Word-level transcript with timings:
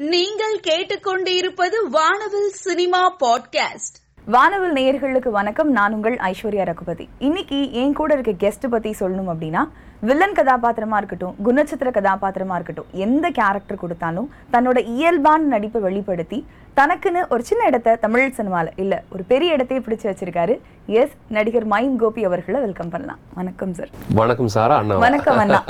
நீங்கள் 0.00 0.60
கேட்டுக்கொண்டிருப்பது 0.60 1.88
வானவில் 1.90 2.50
சினிமா 2.50 3.16
பாட்காஸ்ட். 3.16 3.96
வானவில் 4.26 4.72
நேயர்களுக்கு 4.72 5.28
வணக்கம். 5.28 5.70
நான் 5.70 5.92
உங்கள் 5.92 6.16
ஐஸ்வர்யா 6.16 6.64
ரகுபதி. 6.64 7.08
இன்னைக்கு 7.18 7.72
என் 7.72 7.92
கூட 7.92 8.16
இருக்க 8.18 8.48
கெஸ்ட் 8.48 8.68
பத்தி 8.70 8.90
சொல்லணும் 8.90 9.28
அப்படின்னா 9.28 9.68
வில்லன் 10.08 10.36
கதாபாத்திரமா 10.36 10.96
இருக்கட்டும் 11.00 11.34
குணச்சித்திர 11.46 11.88
கதாபாத்திரமா 11.96 12.54
இருக்கட்டும் 12.58 12.86
எந்த 13.06 13.26
கேரக்டர் 13.38 13.80
கொடுத்தாலும் 13.82 14.28
தன்னோட 14.54 14.78
இயல்பான 14.94 15.48
நடிப்பை 15.54 15.80
வெளிப்படுத்தி 15.86 16.38
தனக்குன்னு 16.78 17.20
ஒரு 17.34 17.42
சின்ன 17.48 17.62
இடத்த 17.70 17.96
தமிழ் 18.04 18.34
சினிமால 18.38 18.68
இல்ல 18.82 18.94
ஒரு 19.14 19.22
பெரிய 19.32 19.56
இடத்தையே 19.56 19.80
பிடிச்சு 19.86 20.06
வச்சிருக்காரு. 20.10 20.54
எஸ் 21.00 21.14
நடிகர் 21.36 21.66
மைம் 21.72 21.96
கோபி 22.02 22.24
அவர்களை 22.28 22.60
வெல்கம் 22.66 22.92
பண்ணலாம். 22.94 23.20
வணக்கம் 23.38 23.74
சார் 23.78 23.90
வணக்கம் 24.20 24.50
சாரா 24.56 24.76
அண்ணா. 24.82 24.96
வணக்கம் 25.06 25.40
அண்ணா. 25.42 25.60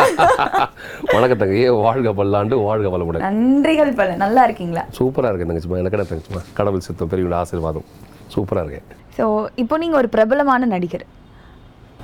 வணக்கம் 1.16 1.40
தங்கையே 1.42 1.68
வாழ்க 1.86 2.12
பல்லாண்டு 2.20 2.58
வாழ்க 2.68 2.88
வளமுடன். 2.96 3.24
நன்றிகள் 3.26 3.92
பல. 4.00 4.16
நல்லா 4.24 4.44
இருக்கீங்களா? 4.48 4.84
சூப்பரா 4.98 5.30
இருக்கு 5.32 5.48
தங்கச்சிமா 5.50 5.80
எனக்கு 5.84 6.10
தங்கச்சிமா 6.12 6.42
கடவுள் 6.60 6.86
சித்தம் 6.88 7.12
பெரிய 7.14 7.34
ஆசீர்வாதம். 7.42 7.88
சூப்பரா 8.36 8.62
இருக்கேன். 8.66 8.88
ஸோ 9.19 9.27
இப்போ 9.64 9.77
நீங்க 9.84 9.97
ஒரு 10.02 10.10
பிரபலமான 10.16 10.66
நடிகர். 10.74 11.06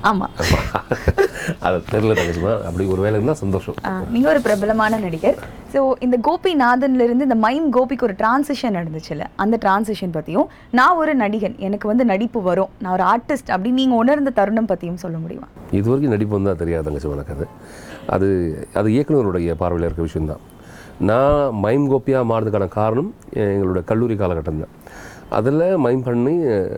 ஆமா. 0.03 0.25
அது 1.61 1.77
தெரியல 1.91 2.13
தங்கச்சிமா 2.13 2.51
அப்படி 2.65 2.83
ஒரு 2.87 3.01
வேலை 3.01 3.15
இருந்தால் 3.15 3.39
சந்தோஷம். 3.41 3.77
ஆ, 3.85 3.91
நீங்க 4.11 4.27
ஒரு 4.29 4.41
பிரபலமான 4.41 4.99
நடிகர். 4.99 5.37
ஸோ 5.73 5.79
இந்த 5.99 6.17
கோபிநாதன்ல 6.23 7.05
இருந்து 7.07 7.23
இந்த 7.23 7.37
மைம் 7.43 7.67
கோபிக்கு 7.71 8.05
ஒரு 8.05 8.15
டிரான்சிஷன் 8.19 8.75
நடந்துச்சுல்ல 8.77 9.25
அந்த 9.37 9.55
டிரான்சிஷன் 9.63 10.13
பத்தியும் 10.13 10.47
நான் 10.73 10.97
ஒரு 10.97 11.13
நடிகன் 11.15 11.55
எனக்கு 11.59 11.87
வந்து 11.87 12.05
நடிப்பு 12.05 12.41
வரும் 12.41 12.71
நான் 12.81 12.93
ஒரு 12.93 13.05
ஆர்டிஸ்ட் 13.07 13.51
அப்படின்னு 13.53 13.81
நீங்க 13.81 13.95
உணர்ந்த 13.95 14.33
தருணம் 14.39 14.69
பத்தியும் 14.69 15.01
சொல்ல 15.03 15.17
முடியுமா? 15.17 15.47
இது 15.71 15.87
வரைக்கும் 15.89 16.15
நடிப்பு 16.15 16.35
வந்தால் 16.37 16.61
தெரியாது 16.61 16.85
தங்கச்சிமா 16.87 17.17
எனக்கு 17.17 17.35
அது. 17.37 17.47
அது 18.09 18.27
அது 18.75 18.87
இயக்குனருடைய 18.95 19.55
பார்வையில் 19.55 19.87
இருக்க 19.87 20.03
விஷயம்தான் 20.03 20.43
நான் 21.01 21.33
மைம் 21.63 21.87
கோப்பியாக 21.89 22.29
மாறுறதுக்கான 22.29 22.69
காரணம் 22.75 23.09
எங்களோட 23.47 23.81
கல்லூரி 23.83 24.15
காலகட்டம் 24.15 24.61
தான். 24.63 24.73
அதில் 25.31 25.63
மைம் 25.77 26.03
பண்ணி 26.03 26.33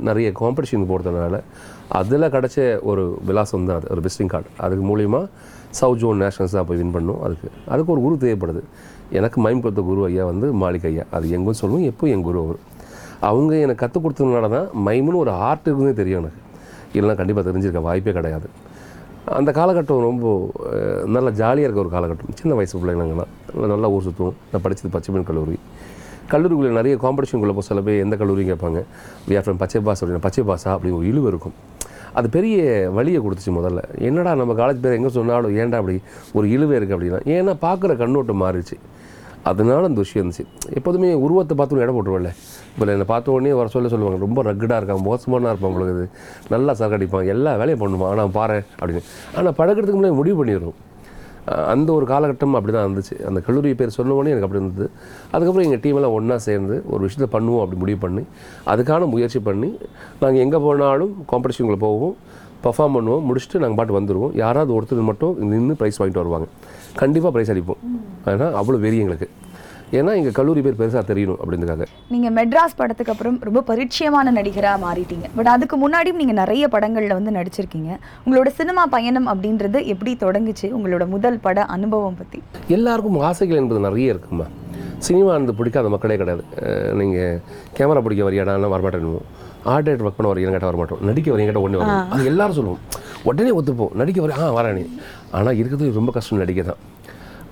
நிறைய 0.07 0.29
காம்படிஷன் 0.39 0.87
போகிறதுனால 0.89 1.37
அதில் 1.97 2.25
கிடச்ச 2.35 2.57
ஒரு 2.89 3.03
விலாசம் 3.27 3.67
தான் 3.67 3.77
அது 3.79 3.87
ஒரு 3.95 4.01
விசிட்டிங் 4.05 4.31
கார்டு 4.33 4.49
அதுக்கு 4.65 4.83
மூலிமா 4.89 5.21
சவுத் 5.79 6.01
ஜோன் 6.01 6.19
நேஷனல்ஸ் 6.23 6.55
தான் 6.57 6.67
போய் 6.69 6.79
வின் 6.81 6.93
பண்ணும் 6.95 7.19
அதுக்கு 7.25 7.47
அதுக்கு 7.71 7.91
ஒரு 7.95 8.01
குரு 8.05 8.15
தேவைப்படுது. 8.23 8.61
எனக்கு 9.19 9.37
மைம் 9.45 9.61
கொடுத்த 9.63 9.81
குரு 9.89 10.01
ஐயா 10.07 10.23
வந்து 10.31 10.47
மாளிகை 10.61 10.87
ஐயா. 10.91 11.03
அது 11.17 11.25
எங்கும் 11.37 11.59
சொல்லுவோம் 11.61 11.85
எப்போ 11.91 12.07
என் 12.13 12.25
குரு 12.27 12.39
அவர். 12.45 12.59
அவங்க 13.29 13.53
எனக்கு 13.65 13.81
கற்றுக் 13.83 14.03
கொடுத்ததுனால 14.05 14.49
தான் 14.55 14.67
மைம்னு 14.87 15.21
ஒரு 15.23 15.31
ஆர்ட் 15.47 15.67
இருக்குன்னே 15.67 15.93
தெரியும் 16.01 16.21
எனக்கு. 16.23 16.41
இல்லைன்னா 16.97 17.15
கண்டிப்பாக 17.21 17.45
தெரிஞ்சிருக்க 17.49 17.81
வாய்ப்பே 17.87 18.13
கிடையாது. 18.19 18.49
அந்த 19.37 19.51
காலகட்டம் 19.59 20.05
ரொம்ப 20.09 20.25
நல்ல 21.15 21.29
ஜாலியாக 21.39 21.67
இருக்க 21.67 21.85
ஒரு 21.85 21.91
காலகட்டம். 21.95 22.37
சின்ன 22.41 22.53
வயசு 22.59 22.75
பிள்ளைங்களாம் 22.81 23.33
நல்லா 23.73 23.89
ஊர் 23.95 24.05
சுற்றுவோம் 24.07 24.37
நான் 24.51 24.63
படித்தது 24.65 24.93
பச்சைமீன் 24.95 25.27
கல்லூரி. 25.29 25.57
கல்லூரிக்குள்ளே 26.31 26.71
நிறைய 26.77 26.95
காம்படிஷனுக்குள்ளே 27.03 27.55
போக 27.57 27.65
சில 27.71 27.81
பேர் 27.87 28.03
எந்த 28.05 28.15
கல்லூரியும் 28.21 28.51
கேட்பாங்க. 28.51 28.79
வி 29.27 29.35
ஆர் 29.37 29.45
ஃப்ரம் 29.45 29.59
பச்சை 29.63 29.81
பாஸ் 29.87 30.01
அப்படின்னா 30.01 30.25
பச்சை 30.27 30.43
பாஸா? 30.49 30.71
அப்படி 30.75 30.91
ஒரு 30.97 31.05
இழிவு 31.11 31.27
இருக்கும். 31.33 31.55
அது 32.17 32.27
பெரிய 32.37 32.57
வழியை 32.97 33.19
கொடுத்துச்சு 33.25 33.53
முதல்ல. 33.59 33.81
என்னடா 34.09 34.31
நம்ம 34.41 34.55
காலேஜ் 34.61 34.83
பேர் 34.83 34.97
எங்கே 34.99 35.11
சொன்னாலும் 35.17 35.55
ஏன்டா 35.61 35.79
அப்படி 35.81 35.97
ஒரு 36.37 36.47
இழுவே 36.55 36.77
இருக்குது 36.77 36.97
அப்படின்னா 36.97 37.21
ஏன்னா 37.35 37.55
பார்க்குற 37.67 37.97
கண்ணோட்டம் 38.03 38.41
மாறிடுச்சு. 38.45 38.77
அதனால 39.49 39.87
அந்த 39.89 40.01
விஷயம் 40.05 40.21
இருந்துச்சு. 40.23 40.45
எப்போதுமே 40.79 41.09
உருவத்தை 41.25 41.53
பார்த்து 41.57 41.83
இடம் 41.83 41.97
போட்டுருவேன்ல. 41.97 42.31
இப்போ 42.73 42.91
என்னை 42.95 43.07
பார்த்த 43.13 43.31
உடனே 43.35 43.53
வர 43.59 43.67
சொல்ல 43.75 43.89
சொல்லுவாங்க 43.93 44.25
ரொம்ப 44.25 44.43
ரக்குடாக 44.47 44.79
இருக்கான் 44.81 45.05
மோசமானா 45.07 45.51
இருப்பான் 45.53 45.71
உங்களுக்கு 45.71 45.95
நல்லா 46.51 46.73
நல்லா 46.73 46.73
சரக்கடிப்பான் 46.81 47.31
எல்லா 47.35 47.51
வேலையும் 47.61 47.81
பண்ணுவான். 47.83 48.11
ஆனால் 48.13 48.35
பாரு 48.37 48.59
அப்படின்னு. 48.79 49.01
ஆனால் 49.37 49.57
பழகிறதுக்கு 49.59 49.99
முன்னாடி 49.99 50.19
முடிவு 50.21 50.37
பண்ணிடுறோம். 50.39 50.77
அந்த 51.73 51.89
ஒரு 51.97 52.05
காலகட்டம் 52.11 52.57
அப்படி 52.57 52.73
தான் 52.75 52.85
இருந்துச்சு. 52.87 53.15
அந்த 53.29 53.39
கல்லூரி 53.47 53.69
பேர் 53.79 53.95
சொன்ன 53.97 54.15
உடனே 54.17 54.31
எனக்கு 54.33 54.47
அப்படி 54.47 54.61
இருந்தது. 54.63 54.87
அதுக்கப்புறம் 55.33 55.65
எங்கள் 55.67 55.81
டீமெல்லாம் 55.85 56.15
ஒன்றா 56.17 56.37
சேர்ந்து 56.47 56.75
ஒரு 56.93 57.01
விஷயத்த 57.07 57.29
பண்ணுவோம் 57.35 57.63
அப்படி 57.63 57.79
முடிவு 57.83 57.99
பண்ணி 58.05 58.23
அதுக்கான 58.73 59.07
முயற்சி 59.13 59.41
பண்ணி 59.49 59.69
நாங்கள் 60.23 60.43
எங்கே 60.45 60.61
போனாலும் 60.67 61.13
காம்படிஷனுக்குள்ளே 61.31 61.81
போவோம் 61.87 62.15
பர்ஃபார்ம் 62.65 62.95
பண்ணுவோம் 62.97 63.25
முடிச்சுட்டு 63.27 63.61
நாங்கள் 63.63 63.79
பாட்டு 63.79 63.97
வந்துடுவோம் 63.99 64.33
யாராவது 64.43 64.71
ஒருத்தர் 64.77 65.09
மட்டும் 65.11 65.35
நின்று 65.51 65.75
ப்ரைஸ் 65.81 65.99
வாங்கிட்டு 65.99 66.23
வருவாங்க. 66.23 66.47
கண்டிப்பாக 67.01 67.31
ப்ரைஸ் 67.35 67.51
அடிப்போம். 67.53 67.83
ஏன்னா 68.33 68.49
அவ்வளோ 68.61 68.79
வெறி 68.85 68.97
எங்களுக்கு. 69.03 69.29
ஏன்னா 69.97 70.11
எங்கள் 70.19 70.35
கல்லூரி 70.37 70.61
பேர் 70.65 70.77
பெருசாக 70.79 71.03
தெரியணும் 71.11 71.39
அப்படின்றதுக்காக. 71.41 71.85
நீங்க 72.13 72.29
மெட்ராஸ் 72.37 72.75
படத்துக்கு 72.79 73.11
அப்புறம் 73.13 73.37
ரொம்ப 73.47 73.61
பரிச்சயமான 73.69 74.33
நடிகரா 74.37 74.73
மாறிட்டீங்க. 74.83 75.27
பட் 75.37 75.49
அதுக்கு 75.53 75.75
முன்னாடியும் 75.83 76.19
நீங்க 76.21 76.35
நிறைய 76.41 76.65
படங்கள்ல 76.75 77.17
வந்து 77.19 77.31
நடிச்சிருக்கீங்க. 77.37 77.91
உங்களோட 78.25 78.49
சினிமா 78.59 78.83
பயணம் 78.95 79.29
அப்படின்றது 79.33 79.81
எப்படி 79.93 80.13
தொடங்குச்சு? 80.25 80.67
உங்களோட 80.77 81.07
முதல் 81.15 81.39
பட 81.45 81.65
அனுபவம் 81.75 82.19
பத்தி. 82.19 82.41
எல்லாருக்கும் 82.77 83.19
ஆசைகள் 83.29 83.61
என்பது 83.61 83.81
நிறைய 83.87 84.13
இருக்குமா 84.15 84.47
சினிமா 85.07 85.31
அந்த 85.39 85.51
பிடிக்காத 85.57 85.89
மக்களே 85.95 86.15
கிடையாது. 86.21 86.43
நீங்கள் 87.01 87.41
கேமரா 87.79 88.01
பிடிக்க 88.05 88.23
வரியாடாலாம் 88.29 88.73
வரமாட்டேன்னு 88.75 89.21
ஆர்ட் 89.71 89.85
டேரக்டர் 89.87 90.07
ஒர்க் 90.07 90.17
பண்ண 90.17 90.29
வரீங்க 90.31 90.53
கேட்டால் 90.55 90.71
வரமாட்டோம் 90.71 91.01
நடிக்க 91.09 91.27
வரீங்க 91.33 91.49
கேட்டால் 91.49 91.65
உடனே 91.67 91.79
வரும். 91.81 92.11
அது 92.13 92.29
எல்லாரும் 92.31 92.57
சொல்லுவோம். 92.59 92.81
உடனே 93.29 93.51
ஒத்துப்போம். 93.59 93.93
நடிக்க 94.01 94.19
வர 94.25 94.35
ஆ 94.43 94.53
வரேனே 94.59 94.83
ஆனால் 95.37 95.57
இருக்கிறது 95.61 95.97
ரொம்ப 95.99 96.11
கஷ்டம் 96.17 96.41
நடிக்க 96.43 96.61
தான். 96.69 96.81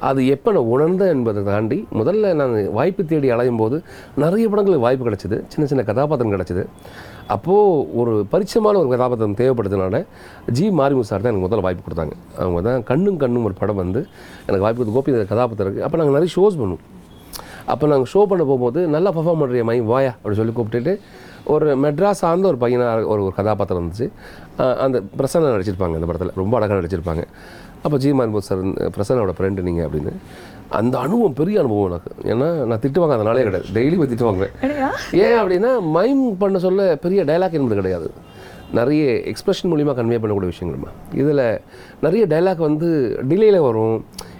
அது 0.08 0.20
எப்போ 0.34 0.50
நான் 0.56 0.70
உணர்ந்தேன் 0.74 1.12
என்பதை 1.16 1.42
தாண்டி 1.50 1.78
முதல்ல 2.00 2.34
நான் 2.42 2.56
வாய்ப்பு 2.78 3.04
தேடி 3.12 3.28
அலையும் 3.36 3.62
போது 3.62 3.78
நிறைய 4.24 4.46
படங்களுக்கு 4.52 4.86
வாய்ப்பு 4.88 5.06
கிடச்சிது. 5.08 5.38
சின்ன 5.54 5.68
சின்ன 5.72 5.86
கதாபாத்திரம் 5.90 6.34
கிடச்சிது. 6.36 6.66
அப்போது 7.36 7.86
ஒரு 8.00 8.12
பரிச்சயமான 8.34 8.80
ஒரு 8.84 8.90
கதாபாத்திரம் 8.96 9.38
தேவைப்படுறதுனால 9.42 10.02
ஜி 10.58 10.66
மாரிமு 10.80 11.08
சார் 11.12 11.24
தான் 11.24 11.32
எனக்கு 11.34 11.46
முதல்ல 11.48 11.66
வாய்ப்பு 11.68 11.86
கொடுத்தாங்க. 11.88 12.14
அவங்க 12.44 12.62
தான் 12.70 12.86
கண்ணும் 12.92 13.20
கண்ணும் 13.24 13.48
ஒரு 13.50 13.58
படம் 13.62 13.82
வந்து 13.84 14.04
எனக்கு 14.48 14.64
வாய்ப்பு 14.66 14.82
கொடுத்து 14.82 14.98
கோபி 15.00 15.26
கதாபாத்திரம் 15.34 15.68
இருக்குது 15.68 15.88
அப்போ 15.88 16.00
நாங்கள் 16.02 16.18
நிறைய 16.20 16.32
ஷோஸ் 16.38 16.60
பண்ணுவோம். 16.62 16.84
அப்போ 17.74 17.86
நாங்கள் 17.94 18.12
ஷோ 18.12 18.22
பண்ண 18.32 18.44
போகும்போது 18.50 18.82
நல்லா 18.96 19.10
பர்ஃபார்ம் 19.16 19.42
பண்ணுறிய 19.44 19.64
மை 19.70 19.78
வாயா 19.94 20.12
அப்படின்னு 20.20 20.40
சொல்லி 20.42 20.54
கூப்பிட்டுட்டு 20.60 20.94
ஒரு 21.54 21.68
மெட்ராஸ் 21.84 22.22
சார்ந்த 22.24 22.46
ஒரு 22.52 22.58
பையனாக 22.62 23.04
ஒரு 23.12 23.22
ஒரு 23.26 23.34
கதாபாத்திரம் 23.40 23.82
இருந்துச்சு. 23.82 24.08
அந்த 24.86 24.98
பிரசன்னா 25.20 25.52
நடிச்சிருப்பாங்க 25.56 25.98
அந்த 26.00 26.08
படத்தில். 26.10 26.34
ரொம்ப 26.42 26.54
அழகாக 26.58 26.78
நடிச்சிருப்பாங்க. 26.80 27.24
அப்போ 27.88 27.98
ஜி 28.04 28.12
மான்போத் 28.20 28.48
சார் 28.50 28.62
பிரசன்னோட 28.96 29.34
ஃப்ரெண்டு 29.38 29.66
நீங்கள் 29.68 29.88
அப்படின்னு. 29.88 30.14
அந்த 30.80 30.96
அனுபவம் 31.06 31.38
பெரிய 31.42 31.60
அனுபவம் 31.64 31.90
எனக்கு. 31.92 32.12
ஏன்னா 32.34 32.48
நான் 32.70 32.82
திட்டுவாங்க 32.86 33.16
அதனாலே 33.18 33.44
கிடையாது. 33.48 33.68
டெய்லி 33.76 33.98
போய் 34.00 34.12
திட்டுவாங்க. 34.14 34.46
ஏன் 35.26 35.38
அப்படின்னா 35.42 35.72
மைம் 35.98 36.24
பண்ண 36.42 36.60
சொல்ல 36.66 36.88
பெரிய 37.06 37.24
டைலாக் 37.30 37.58
என்பது 37.60 37.80
கிடையாது. 37.82 38.10
நிறைய 38.78 39.04
எக்ஸ்பிரஷன் 39.32 39.70
மூலிமா 39.72 39.94
கன்வே 39.98 40.18
பண்ணக்கூடிய 40.24 40.50
விஷயங்கள்மா 40.54 40.90
இதில் 41.22 41.44
நிறைய 42.06 42.24
டைலாக் 42.34 42.66
வந்து 42.70 42.90
டிலேயில் 43.30 43.60
வரும். 43.68 43.96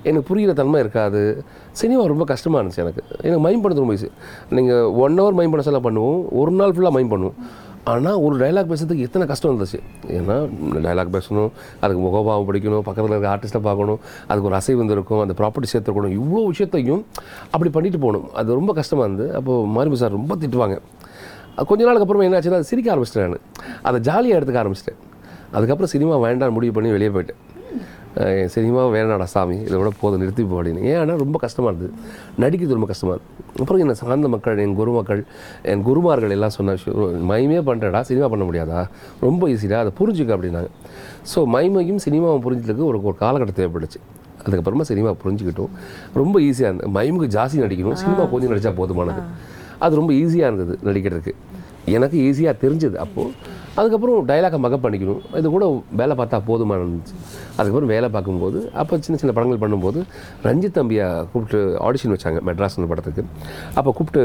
எனக்கு 0.08 0.28
புரிகிற 0.30 0.54
தன்மை 0.60 0.80
இருக்காது. 0.80 1.22
சினிமா 1.82 2.02
ரொம்ப 2.14 2.26
கஷ்டமாக 2.32 2.62
இருந்துச்சு 2.64 2.84
எனக்கு. 2.86 3.04
எனக்கு 3.22 3.44
மைம் 3.46 3.64
பண்ணது 3.64 3.82
ரொம்ப 3.84 3.94
ஈஸி 3.94 4.10
நீங்கள் 4.58 4.90
ஒன் 5.06 5.16
ஹவர் 5.22 5.38
மைம் 5.40 5.54
பண்ண 5.54 5.68
சொல்ல 5.70 5.82
பண்ணுவோம். 5.88 6.20
ஒரு 6.42 6.52
நாள் 6.60 6.76
ஃபுல்லாக 6.76 6.96
மைம் 6.98 7.14
பண்ணுவோம். 7.14 7.38
ஆனால் 7.92 8.18
ஒரு 8.26 8.36
டைலாக் 8.42 8.70
பேசுறதுக்கு 8.72 9.06
எத்தனை 9.08 9.26
கஷ்டம் 9.32 9.52
இருந்துச்சு? 9.52 9.80
ஏன்னா 10.18 10.36
டைலாக் 10.86 11.14
பேசணும் 11.16 11.50
அதுக்கு 11.84 12.02
முகபாவம் 12.06 12.48
படிக்கணும் 12.50 12.84
பக்கத்தில் 12.88 13.14
இருக்க 13.16 13.30
ஆர்டிஸ்ட்டை 13.34 13.62
பார்க்கணும் 13.68 14.00
அதுக்கு 14.28 14.50
ஒரு 14.50 14.58
அசைவு 14.60 14.86
இருக்கும் 14.96 15.22
அந்த 15.26 15.36
ப்ராப்பர்ட்டி 15.42 15.72
சேர்த்துக்கணும் 15.74 16.16
இவ்வளோ 16.20 16.44
விஷயத்தையும் 16.52 17.04
அப்படி 17.54 17.72
பண்ணிட்டு 17.78 18.02
போகணும். 18.06 18.28
அது 18.42 18.60
ரொம்ப 18.60 18.74
கஷ்டமாக 18.80 19.08
இருந்து 19.10 19.28
அப்போது 19.40 19.70
மாரிமு 19.76 20.02
சார் 20.04 20.18
ரொம்ப 20.20 20.36
திட்டுவாங்க. 20.44 20.78
கொஞ்ச 21.70 21.82
நாளுக்கு 21.88 22.06
அப்புறமா 22.06 22.26
என்னாச்சுன்னா 22.30 22.60
அது 22.62 22.72
சிரிக்க 22.72 22.96
ஆரம்பிச்சிட்டேன் 22.96 23.32
நான். 23.36 23.46
அதை 23.90 24.00
ஜாலியாக 24.08 24.40
எடுத்துக்க 24.40 24.60
ஆரம்பிச்சிட்டேன். 24.64 25.00
அதுக்கப்புறம் 25.56 25.94
சினிமா 25.96 26.16
வேண்டாம் 26.28 26.56
முடிவு 26.58 26.74
பண்ணி 26.78 26.90
வெளியே 26.96 27.12
போயிட்டேன். 27.16 27.42
சினிமா 28.54 28.82
வேணாடா 28.94 29.26
சாமி 29.34 29.56
இதை 29.68 29.76
விட 29.80 29.90
போதும் 30.02 30.22
நிறுத்தி 30.24 30.44
போ 30.44 30.56
அப்படின்னு. 30.58 30.82
ஏன்னா 30.92 31.16
ரொம்ப 31.24 31.38
கஷ்டமாக 31.44 31.72
இருந்தது. 31.72 31.92
நடிக்கிறது 32.44 32.78
ரொம்ப 32.78 32.88
கஷ்டமாக 32.92 33.16
இருந்தது. 33.16 33.34
அப்புறம் 33.62 33.82
என்னை 33.84 33.96
சார்ந்த 34.02 34.28
மக்கள் 34.36 34.62
என் 34.64 34.76
குரு 34.80 34.92
மக்கள் 34.98 35.22
என் 35.72 35.84
குருமார்கள் 35.88 36.34
எல்லாம் 36.36 36.54
சொன்ன 36.58 36.76
விஷயம் 36.78 37.28
மைமே 37.32 37.60
பண்ணுறடா 37.70 38.02
சினிமா 38.10 38.28
பண்ண 38.34 38.46
முடியாதா? 38.50 38.80
ரொம்ப 39.28 39.50
ஈஸிடா 39.54 39.80
அதை 39.84 39.92
புரிஞ்சுக்க 40.00 40.38
அப்படின்னாங்க. 40.38 40.72
ஸோ 41.34 41.42
மைமையும் 41.56 42.02
சினிமாவும் 42.06 42.44
புரிஞ்சதுக்கு 42.48 42.86
ஒரு 42.92 43.00
ஒரு 43.10 43.18
காலகட்டம் 43.24 43.60
தேவைப்பட்டுச்சு 43.60 44.02
அதுக்கப்புறமா 44.46 44.88
சினிமா 44.92 45.12
புரிஞ்சுக்கிட்டோம். 45.24 45.72
ரொம்ப 46.22 46.36
ஈஸியாக 46.48 46.72
இருந்தது. 46.72 46.92
மைமுக்கு 46.98 47.30
ஜாஸ்தி 47.38 47.58
நடிக்கணும். 47.66 48.00
சினிமா 48.04 48.26
கொஞ்சம் 48.34 48.52
நடித்தா 48.54 48.74
போதுமானது. 48.82 49.24
அது 49.86 49.94
ரொம்ப 50.02 50.12
ஈஸியாக 50.22 50.52
இருந்தது 50.52 50.76
நடிக்கிறதுக்கு. 50.90 51.34
எனக்கு 51.98 52.18
ஈஸியாக 52.28 52.56
தெரிஞ்சது 52.64 52.98
அப்போது 53.06 53.32
அதுக்கப்புறம் 53.80 54.28
டைலாக்கை 54.30 54.60
மகப் 54.66 54.84
பண்ணிக்கணும். 54.86 55.22
இது 55.40 55.48
கூட 55.56 55.66
வேலை 56.00 56.14
பார்த்தா 56.20 56.38
போதுமான 56.50 56.80
இருந்துச்சு. 56.84 57.14
அதுக்கப்புறம் 57.58 57.92
வேலை 57.94 58.08
பார்க்கும்போது 58.16 58.60
அப்போ 58.82 58.98
சின்ன 59.06 59.20
சின்ன 59.22 59.34
படங்கள் 59.38 59.62
பண்ணும்போது 59.64 60.00
ரஞ்சித் 60.48 60.78
தம்பியை 60.78 61.08
கூப்பிட்டு 61.32 61.60
ஆடிஷன் 61.88 62.14
வச்சாங்க 62.16 62.42
மெட்ராஸ் 62.50 62.80
படத்துக்கு. 62.94 63.24
அப்போ 63.80 63.90
கூப்பிட்டு 63.98 64.24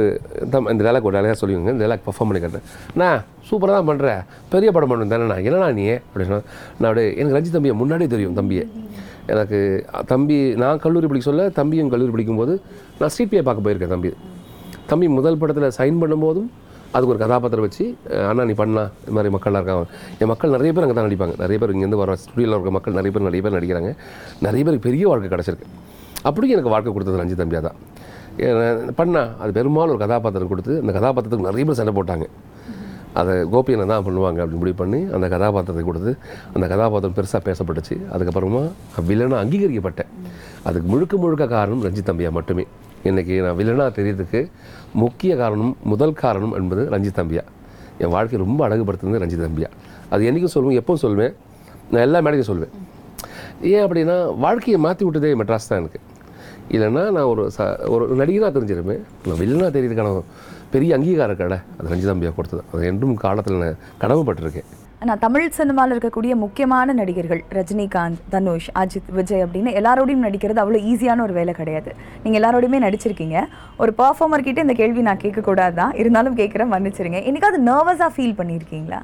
தம் 0.54 0.70
இந்த 0.74 0.84
டைலாக் 0.86 1.08
ஒரு 1.10 1.16
வேலையாக 1.18 1.38
சொல்லுவாங்க 1.42 1.72
இந்த 1.74 1.84
டைலாக் 1.84 2.06
பர்ஃபார்ம் 2.08 2.30
பண்ணி 2.32 2.62
நான் 3.02 3.18
சூப்பராக 3.50 3.76
தான் 3.78 3.88
பண்ணுறேன் 3.90 4.20
பெரிய 4.54 4.70
படம் 4.76 4.90
பண்ணணும் 4.90 5.12
தானே 5.14 5.26
நான் 5.32 5.44
என்னண்ணா 5.48 5.68
நீ? 5.78 5.86
அப்படின்னா 5.90 6.38
நான் 6.78 6.88
அப்படியே 6.90 7.08
எனக்கு 7.16 7.36
ரஞ்சித் 7.38 7.56
தம்பியை 7.58 7.76
முன்னாடியே 7.82 8.10
தெரியும் 8.14 8.34
தம்பியை. 8.40 8.64
எனக்கு 9.32 9.58
தம்பி 10.06 10.36
நான் 10.62 10.78
கல்லூரி 10.84 11.06
படிக்க 11.10 11.30
சொல்ல 11.30 11.48
தம்பியும் 11.58 11.90
கல்லூரி 11.94 12.12
படிக்கும்போது 12.14 12.54
நான் 13.00 13.12
சிபிஐ 13.18 13.42
பார்க்க 13.48 13.66
போயிருக்கேன் 13.66 13.94
தம்பி. 13.94 14.10
தம்பி 14.90 15.08
முதல் 15.18 15.38
படத்தில் 15.42 15.74
சைன் 15.78 16.00
பண்ணும்போதும் 16.02 16.48
அதுக்கு 16.94 17.12
ஒரு 17.14 17.20
கதாபாத்திரம் 17.24 17.66
வச்சு 17.66 17.84
அண்ணா 18.30 18.42
நீ 18.50 18.54
பண்ணலாம் 18.60 18.90
இது 19.04 19.14
மாதிரி 19.16 19.30
மக்கள்லாம் 19.34 19.62
இருக்காங்க. 19.62 19.86
என் 20.22 20.30
மக்கள் 20.32 20.54
நிறைய 20.56 20.70
பேர் 20.74 20.84
அங்கே 20.86 20.96
தான் 20.98 21.06
நடிப்பாங்க. 21.08 21.34
நிறைய 21.42 21.58
பேர் 21.62 21.72
இங்கேருந்து 21.74 22.00
வர 22.02 22.16
ஸ்டுடியோவில் 22.22 22.56
இருக்க 22.56 22.72
மக்கள் 22.76 22.98
நிறைய 22.98 23.12
பேர் 23.14 23.26
நிறைய 23.28 23.42
பேர் 23.44 23.56
நடிக்கிறாங்க. 23.58 23.92
நிறைய 24.46 24.62
பேருக்கு 24.66 24.86
பெரிய 24.88 25.04
வாழ்க்கை 25.10 25.30
கிடச்சிருக்கு. 25.34 25.68
அப்படி 26.28 26.54
எனக்கு 26.56 26.74
வாழ்க்கை 26.74 26.92
கொடுத்தது 26.96 27.20
ரஞ்சித் 27.22 27.42
தம்பியாக 27.42 27.64
தான் 27.68 27.78
பண்ணா. 28.98 29.22
அது 29.42 29.50
பெரும்பாலும் 29.56 29.94
ஒரு 29.94 30.02
கதாபாத்திரம் 30.04 30.50
கொடுத்து 30.52 30.74
அந்த 30.82 30.92
கதாபாத்திரத்துக்கு 30.98 31.48
நிறைய 31.50 31.64
பேர் 31.68 31.78
சண்டை 31.80 31.94
போட்டாங்க. 31.98 32.26
அதை 33.20 33.32
கோபியனை 33.54 33.86
தான் 33.90 34.04
பண்ணுவாங்க 34.04 34.38
அப்படின்னு 34.42 34.60
முடிவு 34.60 34.76
பண்ணி 34.82 35.00
அந்த 35.16 35.26
கதாபாத்திரத்தை 35.32 35.82
கொடுத்து 35.88 36.12
அந்த 36.54 36.66
கதாபாத்திரம் 36.72 37.16
பெருசாக 37.18 37.40
பேசப்பட்டுச்சு. 37.48 37.96
அதுக்கப்புறமா 38.14 38.62
வில்லனாக 39.08 39.40
அங்கீகரிக்கப்பட்டேன். 39.44 40.10
அதுக்கு 40.68 40.86
முழுக்க 40.92 41.16
முழுக்க 41.24 41.46
காரணம் 41.56 41.84
ரஞ்சித் 41.86 42.08
தம்பியா 42.10 42.30
மட்டுமே. 42.38 42.64
இன்றைக்கி 43.10 43.34
நான் 43.44 43.58
வில்லனாக 43.60 43.90
தெரியறதுக்கு 43.98 44.40
முக்கிய 44.92 45.36
காரணம் 45.36 45.76
முதல் 45.82 46.12
காரணம் 46.12 46.52
என்பது 46.52 46.88
ரஞ்சித் 46.90 47.18
தம்பியா. 47.18 47.42
என் 47.98 48.08
வாழ்க்கையை 48.08 48.48
ரொம்ப 48.48 48.68
அழகுபடுத்துனது 48.68 49.22
ரஞ்சித் 49.22 49.44
தம்பியா. 49.44 49.68
அது 50.10 50.30
என்றைக்கும் 50.30 50.54
சொல்லுவேன் 50.54 50.72
எப்போ 50.72 50.96
சொல்லுவேன். 51.02 51.34
நான் 51.90 52.02
எல்லா 52.02 52.20
மேடையும் 52.20 52.50
சொல்லுவேன். 52.50 52.74
ஏன் 53.62 53.84
அப்படின்னா 53.86 54.36
வாழ்க்கையை 54.38 54.80
மாற்றி 54.80 55.04
விட்டதே 55.04 55.34
மெட்ராஸ் 55.34 55.68
தான் 55.68 55.78
எனக்கு. 55.78 56.00
இல்லைன்னா 56.70 57.02
நான் 57.10 57.30
ஒரு 57.32 57.50
ச 57.58 57.88
ஒரு 57.88 58.14
நடிகராக 58.14 58.58
தெரிஞ்சிருப்பேன். 58.58 59.02
நான் 59.26 59.38
வில்லனாக 59.38 59.70
தெரியறதுக்கான 59.76 60.22
பெரிய 60.70 60.94
அங்கீகாரம் 60.94 61.36
கடை 61.36 61.58
அது 61.78 61.88
ரஞ்சித் 61.88 62.12
தம்பியா 62.12 62.34
கொடுத்தது. 62.34 62.62
அது 62.72 62.86
என்றும் 62.86 63.14
காலத்தில் 63.14 63.56
நான் 63.56 63.76
கடமைப்பட்டிருக்கேன். 64.00 64.70
ஆனால் 65.02 65.20
தமிழ் 65.22 65.46
சினிமாவில் 65.56 65.92
இருக்கக்கூடிய 65.94 66.32
முக்கியமான 66.42 66.92
நடிகர்கள் 66.98 67.40
ரஜினிகாந்த் 67.56 68.20
தனுஷ் 68.34 68.68
அஜித் 68.80 69.08
விஜய் 69.16 69.42
அப்படின்னு 69.44 69.70
எல்லாரோடையும் 69.78 70.22
நடிக்கிறது 70.26 70.62
அவ்வளோ 70.62 70.80
ஈஸியான 70.90 71.22
ஒரு 71.24 71.34
வேலை 71.38 71.52
கிடையாது. 71.60 71.90
நீங்கள் 72.24 72.38
எல்லாரோடையுமே 72.40 72.80
நடிச்சிருக்கீங்க. 72.84 73.38
ஒரு 73.82 73.94
பர்ஃபார்மர்கிட்ட 74.00 74.64
இந்த 74.66 74.76
கேள்வி 74.82 75.04
நான் 75.08 75.22
கேட்கக்கூடாது 75.24 75.76
தான் 75.80 75.96
இருந்தாலும் 76.02 76.38
கேட்குறேன் 76.40 76.72
மன்னிச்சிருங்க. 76.74 77.20
என்றைக்காவது 77.28 77.60
நர்வஸாக 77.70 78.10
ஃபீல் 78.16 78.38
பண்ணியிருக்கீங்களா 78.40 79.00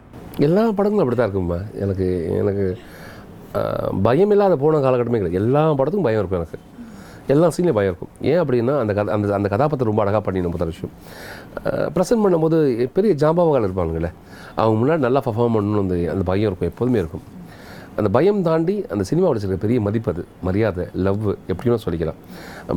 எல்லா 0.48 0.64
படங்களும் 0.78 1.04
அப்படி 1.04 1.18
தான் 1.20 1.28
இருக்கும்மா. 1.28 1.60
எனக்கு 1.84 2.08
எனக்கு 2.42 2.66
பயம் 4.08 4.32
இல்லாத 4.34 4.56
போன 4.64 4.80
காலகட்டமே 4.86 5.20
கிடையாது. 5.20 5.42
எல்லா 5.44 5.62
படத்துக்கும் 5.78 6.08
பயம் 6.10 6.22
இருக்கும் 6.22 6.40
எனக்கு. 6.42 6.58
எல்லா 7.32 7.46
சீன்லையும் 7.54 7.78
பயம் 7.78 7.90
இருக்கும். 7.92 8.12
ஏன் 8.30 8.40
அப்படின்னா 8.42 8.74
அந்த 8.82 8.92
கதை 8.98 9.10
அந்த 9.14 9.26
அந்த 9.38 9.48
கதாபாத்திரம் 9.54 9.90
ரொம்ப 9.90 10.02
அழகாக 10.04 10.22
பண்ணிடணும் 10.26 10.54
முதல் 10.54 10.70
விஷயம். 10.72 10.92
ப்ரெசென்ட் 11.96 12.22
பண்ணும்போது 12.24 12.58
பெரிய 12.96 13.12
ஜாம்பவங்கள் 13.22 13.66
இருப்பானுங்களே. 13.68 14.10
அவங்க 14.60 14.76
முன்னாடி 14.80 15.02
நல்லா 15.06 15.20
பர்ஃபார்ம் 15.26 15.54
பண்ணணும் 15.56 15.84
அந்த 15.86 15.96
அந்த 16.14 16.24
பயம் 16.30 16.48
இருக்கும் 16.50 16.70
எப்போதுமே 16.72 16.98
இருக்கும். 17.02 17.24
அந்த 17.98 18.08
பயம் 18.16 18.40
தாண்டி 18.48 18.74
அந்த 18.94 19.04
சினிமாவில் 19.10 19.36
வச்சுருக்க 19.36 19.64
பெரிய 19.66 19.78
மதிப்பு 19.86 20.10
அது. 20.12 20.22
மரியாதை 20.46 20.84
லவ் 21.06 21.24
எப்படின்னு 21.52 21.84
சொல்லிக்கலாம். 21.84 22.18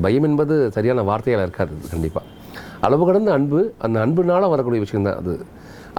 பயம் 0.06 0.26
என்பது 0.30 0.56
சரியான 0.78 1.04
வார்த்தையால் 1.10 1.46
இருக்காது 1.48 1.76
கண்டிப்பாக 1.94 2.26
அளவு 2.88 3.04
கடந்த 3.10 3.30
அன்பு 3.38 3.60
அந்த 3.86 3.98
அன்புனால் 4.06 4.52
வரக்கூடிய 4.54 4.82
விஷயம் 4.86 5.06
தான் 5.08 5.20
அது. 5.22 5.34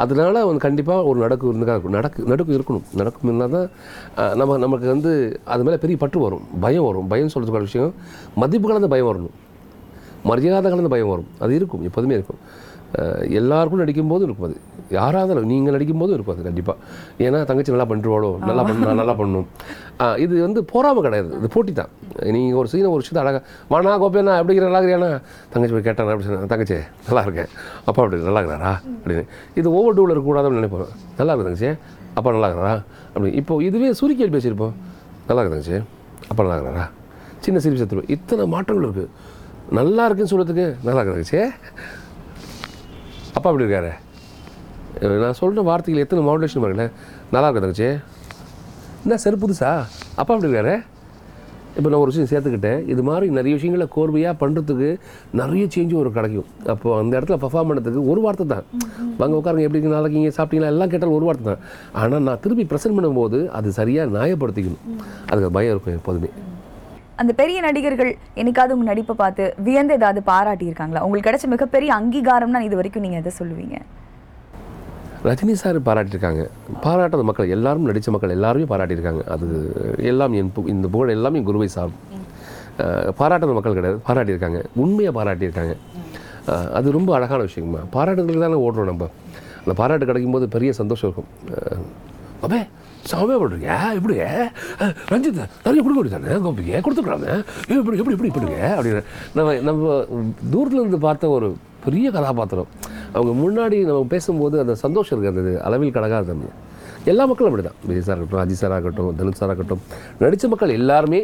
அதனால 0.02 0.34
வந்து 0.48 0.62
கண்டிப்பாக 0.66 1.08
ஒரு 1.10 1.18
நடக்கு 1.24 1.44
இருந்துக்கா 1.50 1.74
இருக்கும். 1.76 1.96
நடக்கு 1.98 2.20
நடுக்கு 2.32 2.56
இருக்கணும். 2.58 2.84
நடக்கும் 3.00 3.28
இருந்தால் 3.30 3.54
தான் 3.56 3.68
நம்ம 4.40 4.56
நமக்கு 4.64 4.86
வந்து 4.94 5.12
அது 5.54 5.64
மேலே 5.66 5.78
பெரிய 5.84 5.96
பற்று 6.02 6.20
வரும். 6.26 6.44
பயம் 6.64 6.86
வரும். 6.88 7.08
பயம் 7.12 7.32
சொல்கிறதுக்கான 7.34 7.68
விஷயம் 7.70 7.92
மதிப்பு 8.42 8.68
கலந்த 8.68 8.90
பயம் 8.94 9.10
வரணும். 9.10 9.34
மரியாதை 10.24 10.68
கலந்த 10.70 10.88
பயம் 10.88 11.12
வரும். 11.12 11.30
அது 11.40 11.52
இருக்கும் 11.54 11.84
எப்போதுமே 11.84 12.14
இருக்கும். 12.14 12.40
எல்லாருக்கும் 13.38 13.80
நடிக்கும்போதும் 13.80 14.26
இருக்கும் 14.26 14.46
அது. 14.48 14.56
யாராக 14.90 15.20
இருந்தாலும் 15.20 15.50
நீங்கள் 15.50 15.74
நடிக்கும்போதும் 15.76 16.16
இருக்கும் 16.16 16.34
அது 16.34 16.42
கண்டிப்பாக 16.42 16.76
ஏன்னா 17.24 17.38
தங்கச்சி 17.48 17.72
நல்லா 17.72 17.86
பண்ணிருவாளோ 17.90 18.30
நல்லா 18.42 18.62
பண்ண 18.62 18.92
நல்லா 18.92 19.14
பண்ணணும் 19.20 19.46
அஹ், 20.04 20.16
இது 20.18 20.34
வந்து 20.42 20.60
போராமல் 20.72 21.04
கிடையாது. 21.06 21.28
இது 21.38 21.48
போட்டி 21.48 21.72
தான். 21.72 21.90
நீங்கள் 22.36 22.58
ஒரு 22.60 22.68
சீனை 22.72 22.90
ஒரு 22.90 23.02
விஷயத்தை 23.02 23.22
அழகாக 23.22 23.40
வானா 23.70 23.94
கோபியண்ணா 24.02 24.34
எப்படி 24.36 24.52
இருக்கிற 24.52 24.68
நல்லா 24.68 24.80
இருக்கிறியாண்ணா? 24.80 25.10
தங்கச்சி 25.52 25.74
போய் 25.76 25.86
கேட்டானா 25.88 26.12
அப்படி 26.14 26.28
சொன்னேன் 26.28 26.52
தங்கச்சி 26.52 26.76
நல்லா 27.08 27.22
இருக்கேன். 27.22 27.50
அப்பா 27.86 27.98
அப்படி 28.02 28.22
நல்லா 28.28 28.42
இருக்கிறாரா? 28.42 28.72
அப்படின்னு. 28.96 29.24
இது 29.56 29.68
ஓவர் 29.72 29.96
டூவில் 29.98 30.14
இருக்கக்கூடாதுன்னு 30.14 30.60
நினைப்போம். 30.60 30.86
நல்லா 31.18 31.32
இருக்கு 31.32 31.48
தங்கச்சி. 31.48 31.70
அப்பா 32.16 32.30
நல்லா 32.30 32.48
இருக்கிறாரா? 32.48 32.76
அப்படி. 33.14 33.30
இப்போ 33.40 33.62
இதுவே 33.62 33.90
சுருக்கியல் 34.00 34.34
பேசியிருப்போம். 34.36 34.74
நல்லா 35.28 35.40
இருக்கு 35.40 35.56
தங்கச்சி. 35.56 35.78
அப்பா 36.30 36.40
நல்லா 36.42 36.58
இருக்கிறாரா? 36.58 36.86
சின்ன 37.40 37.58
சிரிப்பு 37.58 37.82
சத்துருவோம். 37.82 38.10
இத்தனை 38.10 38.46
மாற்றங்கள் 38.48 38.86
இருக்குது 38.88 39.08
நல்லா 39.78 40.04
இருக்குன்னு 40.06 40.30
சொல்கிறதுக்கு 40.32 40.64
நல்லா 40.86 41.00
இருக்கு 41.00 41.16
தங்கச்சி 41.16 41.40
அப்பா 43.36 43.48
அப்படி 43.50 43.64
இருக்காரு? 43.64 43.92
நான் 45.22 45.38
சொல்கிற 45.40 45.62
வார்த்தைகள் 45.68 46.04
எத்தனை 46.04 46.22
மாடுலேஷன் 46.28 46.62
பாருங்களேன். 46.64 46.92
நல்லா 47.34 47.46
இருக்கு 47.46 47.62
தங்கச்சி 47.64 47.88
என்ன 49.04 49.16
சரி 49.22 49.38
புதுசா? 49.44 49.70
அப்பா 50.20 50.32
அப்படி 50.32 50.48
இருக்காரு? 50.48 50.74
இப்போ 51.76 51.88
நான் 51.90 52.02
ஒரு 52.02 52.10
விஷயம் 52.12 52.30
சேர்த்துக்கிட்டேன். 52.32 52.80
இது 52.92 53.02
மாதிரி 53.08 53.26
நிறைய 53.38 53.52
விஷயங்களை 53.58 53.86
கோர்வையாக 53.96 54.34
பண்ணுறதுக்கு 54.42 54.88
நிறைய 55.40 55.64
சேஞ்சும் 55.74 56.00
ஒரு 56.02 56.10
கிடைக்கும். 56.18 56.48
அப்போ 56.72 56.88
அந்த 57.00 57.12
இடத்துல 57.18 57.38
பர்ஃபார்ம் 57.44 57.68
பண்ணுறதுக்கு 57.70 58.02
ஒரு 58.12 58.20
வார்த்தை 58.26 58.46
தான். 58.54 58.66
வாங்க 59.20 59.34
உட்காருங்க 59.40 59.66
எப்படி 59.68 59.82
நல்லா 59.96 60.06
இருக்கீங்க 60.06 60.32
சாப்பிட்டீங்களா? 60.38 60.72
எல்லாம் 60.74 60.92
கேட்டாலும் 60.92 61.18
ஒரு 61.18 61.28
வார்த்தை 61.28 61.46
தான். 61.52 61.62
ஆனால் 62.02 62.24
நான் 62.28 62.42
திருப்பி 62.46 62.66
ப்ரெசென்ட் 62.72 62.98
பண்ணும்போது 62.98 63.40
அது 63.58 63.76
சரியாக 63.80 64.14
நியாயப்படுத்திக்கணும். 64.16 64.86
அதுக்கு 65.30 65.54
பயம் 65.58 65.74
இருக்கும் 65.76 65.98
எப்போதுமே. 66.00 66.32
அந்த 67.22 67.32
பெரிய 67.32 67.60
நடிகர்கள் 67.60 68.10
என்னைக்காவது 68.36 68.70
உங்கள் 68.70 68.90
நடிப்பை 68.90 69.16
பார்த்து 69.16 69.54
வியந்து 69.58 69.94
ஏதாவது 69.94 70.20
பாராட்டியிருக்காங்களா? 70.26 71.00
உங்களுக்கு 71.00 71.30
கிடைச்ச 71.30 71.46
மிகப்பெரிய 71.46 71.94
அங்கீகாரம்னா 71.94 72.60
இது 72.60 72.76
வரைக்கும் 72.76 73.02
நீங்கள் 73.02 73.20
எதை 73.20 73.32
சொல்லுவீங்க? 73.38 73.76
ரஜினி 75.24 75.52
சார் 75.52 75.82
பாராட்டியிருக்காங்க. 75.82 76.44
பாராட்டாத 76.80 77.22
மக்கள் 77.22 77.48
எல்லாரும் 77.48 77.82
நடித்த 77.82 78.10
மக்கள் 78.10 78.30
எல்லாருமே 78.30 78.64
பாராட்டியிருக்காங்க. 78.66 79.22
அது 79.26 79.48
எல்லாம் 80.02 80.32
என் 80.32 80.52
பு- 80.56 80.68
இந்த 80.68 80.88
புகழ் 80.88 81.08
எல்லாமே 81.08 81.38
என் 81.38 81.44
குருவை 81.44 81.68
சார் 81.68 81.92
அஹ், 82.78 83.10
பாராட்டாத 83.18 83.52
மக்கள் 83.52 83.74
கிடையாது. 83.74 84.00
பாராட்டியிருக்காங்க. 84.08 84.60
உண்மையாக 84.74 85.14
பாராட்டியிருக்காங்க. 85.18 85.74
அது 86.72 86.90
ரொம்ப 86.90 87.14
அழகான 87.14 87.42
விஷயங்கம்மா 87.42 87.80
பாராட்டுகளுக்கு 87.92 88.40
தானே 88.40 88.54
ஓடுறோம் 88.60 88.84
நம்ம. 88.84 89.08
அந்த 89.58 89.72
பாராட்டு 89.74 90.06
கிடைக்கும்போது 90.06 90.46
பெரிய 90.46 90.72
சந்தோஷம் 90.72 91.10
இருக்கும். 91.10 91.28
அஹ், 91.50 91.82
அப்பே 92.42 92.60
சாமே 93.10 93.36
பண்ணுறீங்க 93.42 93.70
இப்படி. 93.98 94.16
ரஞ்சித் 95.12 95.38
நிறைய 95.64 95.80
கொடுக்க 95.82 95.98
வேண்டியதானே? 95.98 96.36
கோபிக்கு 96.46 96.82
கொடுத்துக்கிறாங்க 96.86 97.28
எப்படி 97.78 97.98
எப்படி 98.02 98.16
இப்படி 98.16 98.30
இப்படிங்க 98.32 98.58
அப்படின்னு. 98.76 99.02
நம்ம 99.38 99.54
நம்ம 99.68 99.94
தூரத்தில் 100.54 100.82
இருந்து 100.82 101.00
பார்த்த 101.06 101.30
ஒரு 101.36 101.48
பெரிய 101.86 102.06
கதாபாத்திரம். 102.16 102.68
அவங்க 103.16 103.32
முன்னாடி 103.42 103.78
நம்ம 103.88 104.02
பேசும்போது 104.14 104.56
அந்த 104.64 104.74
சந்தோஷம் 104.84 105.14
இருக்குது 105.16 105.32
அந்த 105.32 105.54
அளவில் 105.68 105.96
கடகாது 105.96 106.28
தம்பி 106.32 106.50
எல்லா 107.10 107.24
மக்களும் 107.28 107.50
அப்படி 107.50 107.64
தான் 107.68 107.78
விஜய் 107.88 108.06
சார் 108.08 108.18
இருக்கட்டும் 108.18 108.44
அஜித் 108.44 108.62
சார் 108.62 108.74
ஆகட்டும் 108.76 109.16
தனுஷ் 109.20 109.40
சார் 109.40 109.52
ஆகட்டும். 109.54 109.82
நடித்த 110.20 110.48
மக்கள் 110.52 110.76
எல்லாருமே 110.80 111.20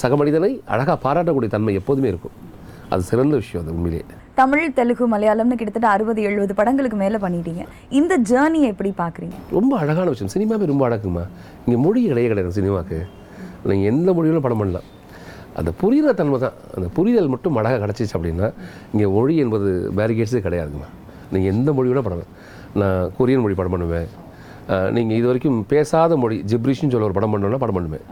சக 0.00 0.16
மனிதனை 0.20 0.50
அழகாக 0.74 0.96
பாராட்டக்கூடிய 1.06 1.50
தன்மை 1.54 1.74
எப்போதுமே 1.80 2.08
இருக்கும். 2.12 2.36
அது 2.92 3.02
சிறந்த 3.10 3.34
விஷயம் 3.42 3.62
அது 3.64 3.74
உண்மையிலேயே 3.76 4.04
தமிழ் 4.40 4.74
தெலுங்கு 4.78 5.04
மலையாளம்னு 5.12 5.56
கிட்டத்தட்ட 5.60 5.88
அறுபது 5.94 6.20
எழுபது 6.28 6.52
படங்களுக்கு 6.58 6.98
மேலே 7.02 7.18
பண்ணிட்டீங்க. 7.22 7.62
இந்த 7.98 8.12
ஜேர்னியை 8.30 8.66
எப்படி 8.72 8.90
பார்க்குறீங்க 9.00 9.36
ரொம்ப 9.56 9.72
அழகான 9.82 10.06
விஷயம். 10.14 10.32
சினிமாவே 10.34 10.66
ரொம்ப 10.72 10.84
அழகுமா 10.88 11.24
இங்கே 11.64 11.78
மொழி 11.84 12.00
கிடையாது 12.10 12.30
கிடையாது 12.32 12.56
சினிமாவுக்கு 12.58 12.98
நீங்கள் 13.70 13.88
எந்த 13.92 14.08
மொழியிலும் 14.18 14.44
படம் 14.46 14.60
பண்ணலாம் 14.62 14.86
அந்த 15.60 15.70
புரிகிற 15.80 16.12
தன்மை 16.20 16.38
தான். 16.44 16.56
அந்த 16.76 16.86
புரிதல் 16.96 17.32
மட்டும் 17.34 17.56
அழகாக 17.60 17.80
கிடச்சிச்சு 17.84 18.14
அப்படின்னா 18.18 18.48
இங்கே 18.92 19.06
மொழி 19.16 19.34
என்பது 19.44 19.70
பேரிகேட்ஸே 20.00 20.42
கிடையாதுங்கம்மா. 20.46 20.88
நீங்கள் 21.34 21.52
எந்த 21.54 21.72
மொழி 21.78 21.90
வேணால் 21.90 22.06
படம் 22.08 22.32
நான் 22.82 23.00
கொரியன் 23.18 23.44
மொழி 23.46 23.56
படம் 23.60 23.74
பண்ணுவேன். 23.76 24.08
நீங்கள் 24.96 25.16
இது 25.18 25.26
வரைக்கும் 25.30 25.58
பேசாத 25.72 26.16
மொழி 26.24 26.36
ஜிப்ரிஷ்னு 26.52 26.92
சொல்ல 26.94 27.08
ஒரு 27.10 27.16
படம் 27.18 27.34
பண்ணணும்னா 27.34 27.62
படம் 27.64 27.78
பண்ணுவேன். 27.78 28.06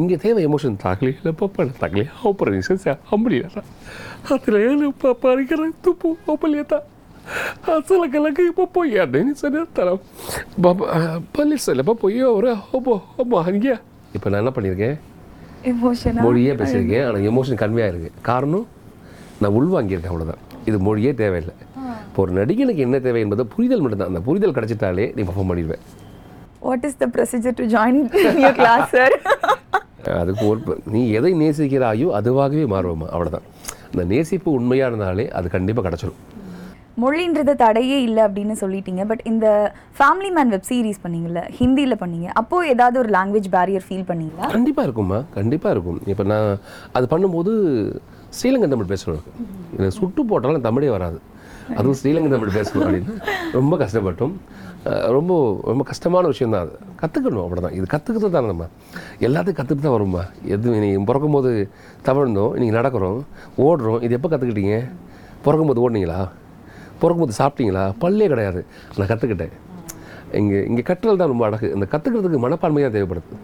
இங்கே 0.00 0.16
தேவை 0.24 0.40
emotion 0.48 0.74
tagli, 0.82 1.12
la 1.24 1.32
papa 1.40 1.64
la 1.68 1.72
tagli, 1.82 2.04
opere 2.30 2.50
licenza, 2.54 2.92
ambrita. 3.14 3.62
A 4.32 4.36
trele 4.46 4.92
papa 5.04 5.34
rigara 5.40 5.70
tupu 5.86 6.10
opeleta. 6.34 6.78
అసలు 7.74 8.06
కలక 8.14 8.40
పోయా 8.74 9.04
నేను 9.14 9.32
సరే 9.40 9.60
பாபா 10.64 10.84
பள்ளி 11.36 11.56
சொல்லப்பா 11.64 11.94
போய் 12.02 12.20
ஒரு 12.34 12.50
ஹோபோ 12.68 12.92
ஹோபோ 13.14 13.36
அங்கேயா 13.50 13.76
இப்போ 14.16 14.26
நான் 14.30 14.42
என்ன 14.42 14.52
பண்ணியிருக்கேன்? 14.56 14.94
எமோஷன் 15.72 16.20
மொழியே 16.26 16.52
பேசியிருக்கேன் 16.60 17.04
ஆனால் 17.06 17.26
எமோஷன் 17.30 17.60
கம்மியாக 17.62 17.92
இருக்குது 17.92 18.22
காரணம் 18.28 18.66
நான் 19.40 19.56
உள்வாங்கியிருக்கேன் 19.60 20.12
அவ்வளோதான் 20.14 20.42
இது 20.68 20.78
மொழியே 20.88 21.12
தேவையில்லை. 21.22 21.54
இப்போ 22.06 22.22
ஒரு 22.26 22.32
நடிகனுக்கு 22.40 22.86
என்ன 22.86 23.00
தேவை 23.06 23.22
என்பது 23.26 23.44
புரிதல் 23.54 23.82
மட்டும்தான். 23.84 24.12
அந்த 24.12 24.22
புரிதல் 24.28 24.56
கிடச்சிட்டாலே 24.58 25.06
நீ 25.16 25.24
பர்ஃபார்ம் 25.30 25.50
பண்ணிடுவேன். 25.52 25.84
What 26.68 26.86
is 26.90 26.98
the 27.02 27.08
procedure 27.16 27.58
to 27.62 27.66
join 27.76 28.00
your 28.42 28.56
class 28.60 28.88
sir 28.96 29.16
அதுக்கு 30.20 30.44
ஒரு 30.48 30.60
நீ 30.94 31.10
எதை 31.18 31.32
நேசிக்கிறாயோ 31.42 32.08
அதுவாகவே 32.18 32.64
மாறுவோமா 32.74 33.08
அவ்வளோதான் 33.14 33.46
அந்த 33.90 34.04
நேசிப்பு 34.14 34.48
உண்மையாக 34.58 34.90
இருந்தாலே 34.90 35.28
அது 35.38 35.48
கண்டிப்பாக 35.56 35.84
கிடச்சிடும் 35.88 36.22
மொழின்றது 37.02 37.52
தடையே 37.62 37.96
இல்லை 38.02 38.22
அப்படின்னு 38.26 38.54
சொல்லிட்டீங்க. 38.60 39.02
பட் 39.06 39.22
இந்த 39.30 39.46
ஃபேமிலி 39.98 40.30
மேன் 40.36 40.52
வெப் 40.54 40.68
சீரிஸ் 40.68 41.02
பண்ணீங்கல்ல 41.02 41.40
ஹிந்தியில் 41.58 42.00
பண்ணீங்க. 42.02 42.28
அப்போ 42.40 42.66
ஏதாவது 42.66 42.96
ஒரு 43.02 43.10
லாங்குவேஜ் 43.16 43.48
பேரியர் 43.56 43.84
ஃபீல் 43.88 44.06
பண்ணீங்களா? 44.10 44.46
கண்டிப்பாக 44.56 44.86
இருக்கும்மா. 44.86 45.18
கண்டிப்பாக 45.34 45.74
இருக்கும். 45.74 45.98
இப்போ 46.12 46.24
நான் 46.32 46.50
அது 46.92 47.06
பண்ணும்போது 47.12 47.52
ஸ்ரீலங்கன் 48.38 48.74
தமிழ் 48.74 48.92
பேசணும் 48.94 49.24
எனக்கு 49.76 49.96
சுட்டு 50.00 50.24
போட்டாலும் 50.24 50.66
தமிழே 50.68 50.88
வராது. 50.88 51.20
அதுவும் 51.78 51.96
ஸ்ரீலங்கன் 51.98 52.34
தமிழ் 52.34 52.56
பேசணும் 52.56 52.84
அப்படின்னு 52.84 53.14
ரொம்ப 53.56 53.74
கஷ்டப்பட்டோம். 53.82 54.34
ரொம்ப 55.16 55.32
ரொம்ப 55.70 55.82
கஷ்டமான 55.90 56.24
விஷயம் 56.32 56.54
தான் 56.54 56.64
அது. 56.66 56.74
கற்றுக்கணும் 57.00 57.44
அவ்வளோதான் 57.44 57.74
இது 57.78 57.86
கற்றுக்கிறது 57.94 58.34
தானே 58.36 58.48
நம்ம. 58.52 58.66
எல்லாத்தையும் 59.26 59.58
கற்றுட்டு 59.60 59.84
தான் 59.86 59.96
வரும்மா. 59.96 60.22
எது 60.54 60.74
நீங்கள் 60.84 61.06
பிறக்கும்போது 61.10 61.52
தவழ்ந்தோம் 62.08 62.54
நீங்கள் 62.60 62.78
நடக்கிறோம் 62.78 63.18
ஓடுறோம் 63.66 64.00
இது 64.06 64.16
எப்போ 64.18 64.30
கற்றுக்கிட்டீங்க 64.32 64.76
பிறக்கும் 65.46 65.70
போது 65.70 65.82
ஓடுனீங்களா? 65.84 66.20
பிறக்கும்போது 67.00 67.36
சாப்பிட்டீங்களா? 67.40 67.84
பல்லே 68.04 68.28
கிடையாது. 68.34 68.62
நான் 68.98 69.10
கற்றுக்கிட்டேன் 69.12 69.54
இங்கே 70.40 70.60
இங்கே 70.70 70.82
கற்றல் 70.88 71.20
தான் 71.20 71.30
ரொம்ப 71.32 71.44
அழகு. 71.48 71.66
இந்த 71.76 71.86
கற்றுக்கிறதுக்கு 71.92 72.38
மனப்பான்மையாக 72.46 72.92
தேவைப்படுது. 72.94 73.36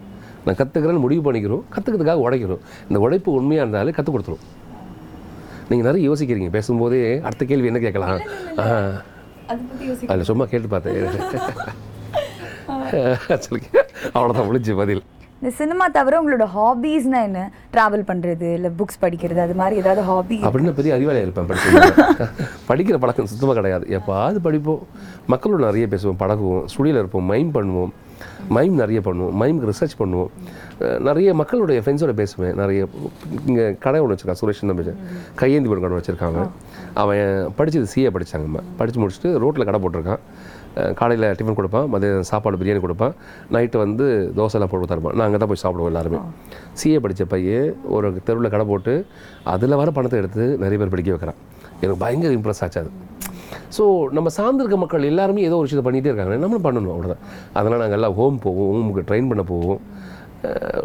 நான் 0.45 0.57
கற்றுக்கிறேன்னு 0.61 1.03
முடிவு 1.03 1.21
பண்ணிக்கிறோம் 1.27 1.63
கற்றுக்கிறதுக்காக 1.75 2.23
உடைக்கிறோம் 2.27 2.63
இந்த 2.89 2.99
உழைப்பு 3.05 3.29
உண்மையாக 3.39 3.63
இருந்தாலே 3.65 3.93
கற்றுக் 3.97 4.15
கொடுத்துரும். 4.15 4.43
நீங்கள் 5.73 5.89
நிறைய 5.89 6.03
யோசிக்கிறீங்க 6.09 6.51
பேசும்போதே 6.57 7.01
அடுத்த 7.27 7.45
கேள்வி 7.51 7.71
என்ன 7.71 7.81
கேட்கலாம்? 7.87 8.21
அதில் 10.11 10.29
சும்மா 10.31 10.45
கேட்டு 10.51 10.67
பார்த்தேன். 10.75 11.09
சொல்லுங்க. 13.45 13.69
அவ்வளோதான் 14.15 14.47
முடிஞ்சு 14.49 14.73
பதில். 14.83 15.01
இந்த 15.39 15.51
சினிமா 15.59 15.85
தவிர 15.95 16.19
உங்களோட 16.21 16.45
ஹாபீஸ்னா 16.55 17.19
என்ன? 17.27 17.39
டிராவல் 17.73 18.05
பண்றது 18.09 18.47
இல்ல 18.57 18.67
புக்ஸ் 18.79 19.01
படிக்கிறது 19.01 19.41
அது 19.45 19.55
மாதிரி 19.61 19.75
ஏதாவது 19.81 20.01
ஹாபி 20.09 20.37
அப்படின்னு 20.47 20.73
பெரிய 20.77 20.91
அறிவாளியாக 20.97 21.25
இருப்பேன் 21.25 21.49
படிச்சு 21.49 21.71
படிக்கிற 22.69 22.97
பழக்கம் 23.03 23.29
சுத்தமாக 23.31 23.55
கிடையாது. 23.59 23.85
எப்பாவது 23.97 24.39
படிப்போம். 24.47 24.83
மக்களோட 25.33 25.61
நிறைய 25.69 25.87
பேசுவோம் 25.93 26.21
பழகுவோம் 26.23 26.63
ஸ்டுடியோவில் 26.73 27.01
இருப்போம் 27.03 27.27
மைம் 27.31 27.51
பண்ணுவோம். 27.57 27.91
மைம் 28.55 28.75
நிறைய 28.81 28.99
பண்ணுவோம். 29.07 29.35
மைமுக்கு 29.41 29.69
ரிசர்ச் 29.71 29.95
பண்ணுவோம். 30.01 30.31
நிறைய 31.07 31.29
மக்களுடைய 31.41 31.79
ஃப்ரெண்ட்ஸோட 31.83 32.13
பேசுவேன். 32.21 32.55
நிறைய 32.61 32.81
இங்கே 33.49 33.65
கடை 33.85 33.99
ஒன்று 34.03 34.13
வச்சிருக்கான் 34.13 34.41
சுரேஷ் 34.41 34.61
தான் 34.71 34.79
பேசுவேன். 34.81 34.99
கையேந்தி 35.41 35.69
போட 35.71 35.81
கடை 35.85 35.99
வச்சுருக்காங்க. 35.99 36.41
அவன் 37.03 37.53
படிச்சது 37.59 37.87
சிஏ 37.93 38.11
படித்தாங்கம்மா 38.17 38.63
படித்து 38.81 39.01
முடிச்சுட்டு 39.03 39.31
ரோட்டில் 39.43 39.67
கடை 39.69 39.79
போட்டிருக்கான். 39.85 40.23
காலையில் 40.99 41.27
டிஃபன் 41.39 41.57
கொடுப்பான் 41.57 41.87
மதியம் 41.93 42.27
சாப்பாடு 42.29 42.59
பிரியாணி 42.61 42.79
கொடுப்பான். 42.85 43.13
நைட்டு 43.55 43.77
வந்து 43.83 44.05
தோசைலாம் 44.37 44.71
போட்டு 44.71 44.87
தருப்பான் 44.91 45.15
நான் 45.17 45.25
அங்கே 45.27 45.39
தான் 45.41 45.51
போய் 45.51 45.63
சாப்பிடுவோம் 45.63 45.89
எல்லாருமே. 45.91 46.19
சிஏ 46.79 46.99
படித்த 47.05 47.25
பையன் 47.33 47.67
ஒரு 47.95 48.07
தெருவில் 48.27 48.53
கடை 48.55 48.65
போட்டு 48.71 48.93
அதில் 49.53 49.79
வர 49.81 49.91
பணத்தை 49.97 50.19
எடுத்து 50.21 50.45
நிறைய 50.63 50.77
பேர் 50.81 50.93
படிக்க 50.95 51.11
வைக்கிறான். 51.15 51.39
எனக்கு 51.83 51.99
பயங்கர 52.05 52.33
இம்ப்ரெஸ் 52.39 52.63
ஆச்சு 52.65 52.79
அது. 52.83 52.91
ஸோ 53.77 53.85
நம்ம 54.17 54.31
சார்ந்திருக்க 54.39 54.79
மக்கள் 54.83 55.09
எல்லாருமே 55.11 55.47
ஏதோ 55.49 55.59
ஒரு 55.61 55.67
விஷயத்தை 55.67 55.87
பண்ணிகிட்டே 55.87 56.11
இருக்காங்க. 56.11 56.41
நம்மளும் 56.45 56.67
பண்ணணும் 56.69 56.95
அவ்வளோதான் 56.95 57.23
அதனால் 57.59 57.83
நாங்கள் 57.83 57.99
எல்லாம் 57.99 58.17
ஹோம் 58.21 58.43
போவோம். 58.47 58.71
ஹோமுக்கு 58.73 59.07
ட்ரெயின் 59.11 59.31
பண்ண 59.33 59.45
போவோம். 59.53 59.81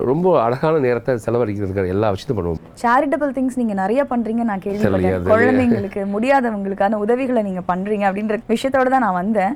ரொம்ப 0.08 0.26
அழகான 0.42 0.80
நேரத்தை 0.84 1.12
செலவழிக்கிறதுக்காக 1.24 1.92
எல்லா 1.94 2.08
விஷயத்தையும் 2.14 2.38
பண்ணுவோம். 2.40 2.60
சேரிட்டபிள் 2.82 3.30
திங்ஸ் 3.36 3.56
நீங்க 3.60 3.74
நிறைய 3.80 4.00
பண்றீங்க. 4.12 4.42
நான் 4.50 4.62
கேள்விப்பட்டேன். 4.64 5.24
குழந்தைங்களுக்கு 5.30 6.02
முடியாதவங்களுக்கான 6.12 6.98
உதவிகளை 7.04 7.42
நீங்க 7.48 7.62
பண்றீங்க 7.70 8.04
அப்படின்ற 8.08 8.36
விஷயத்தோட 8.52 8.88
தான் 8.94 9.04
நான் 9.06 9.18
வந்தேன். 9.20 9.54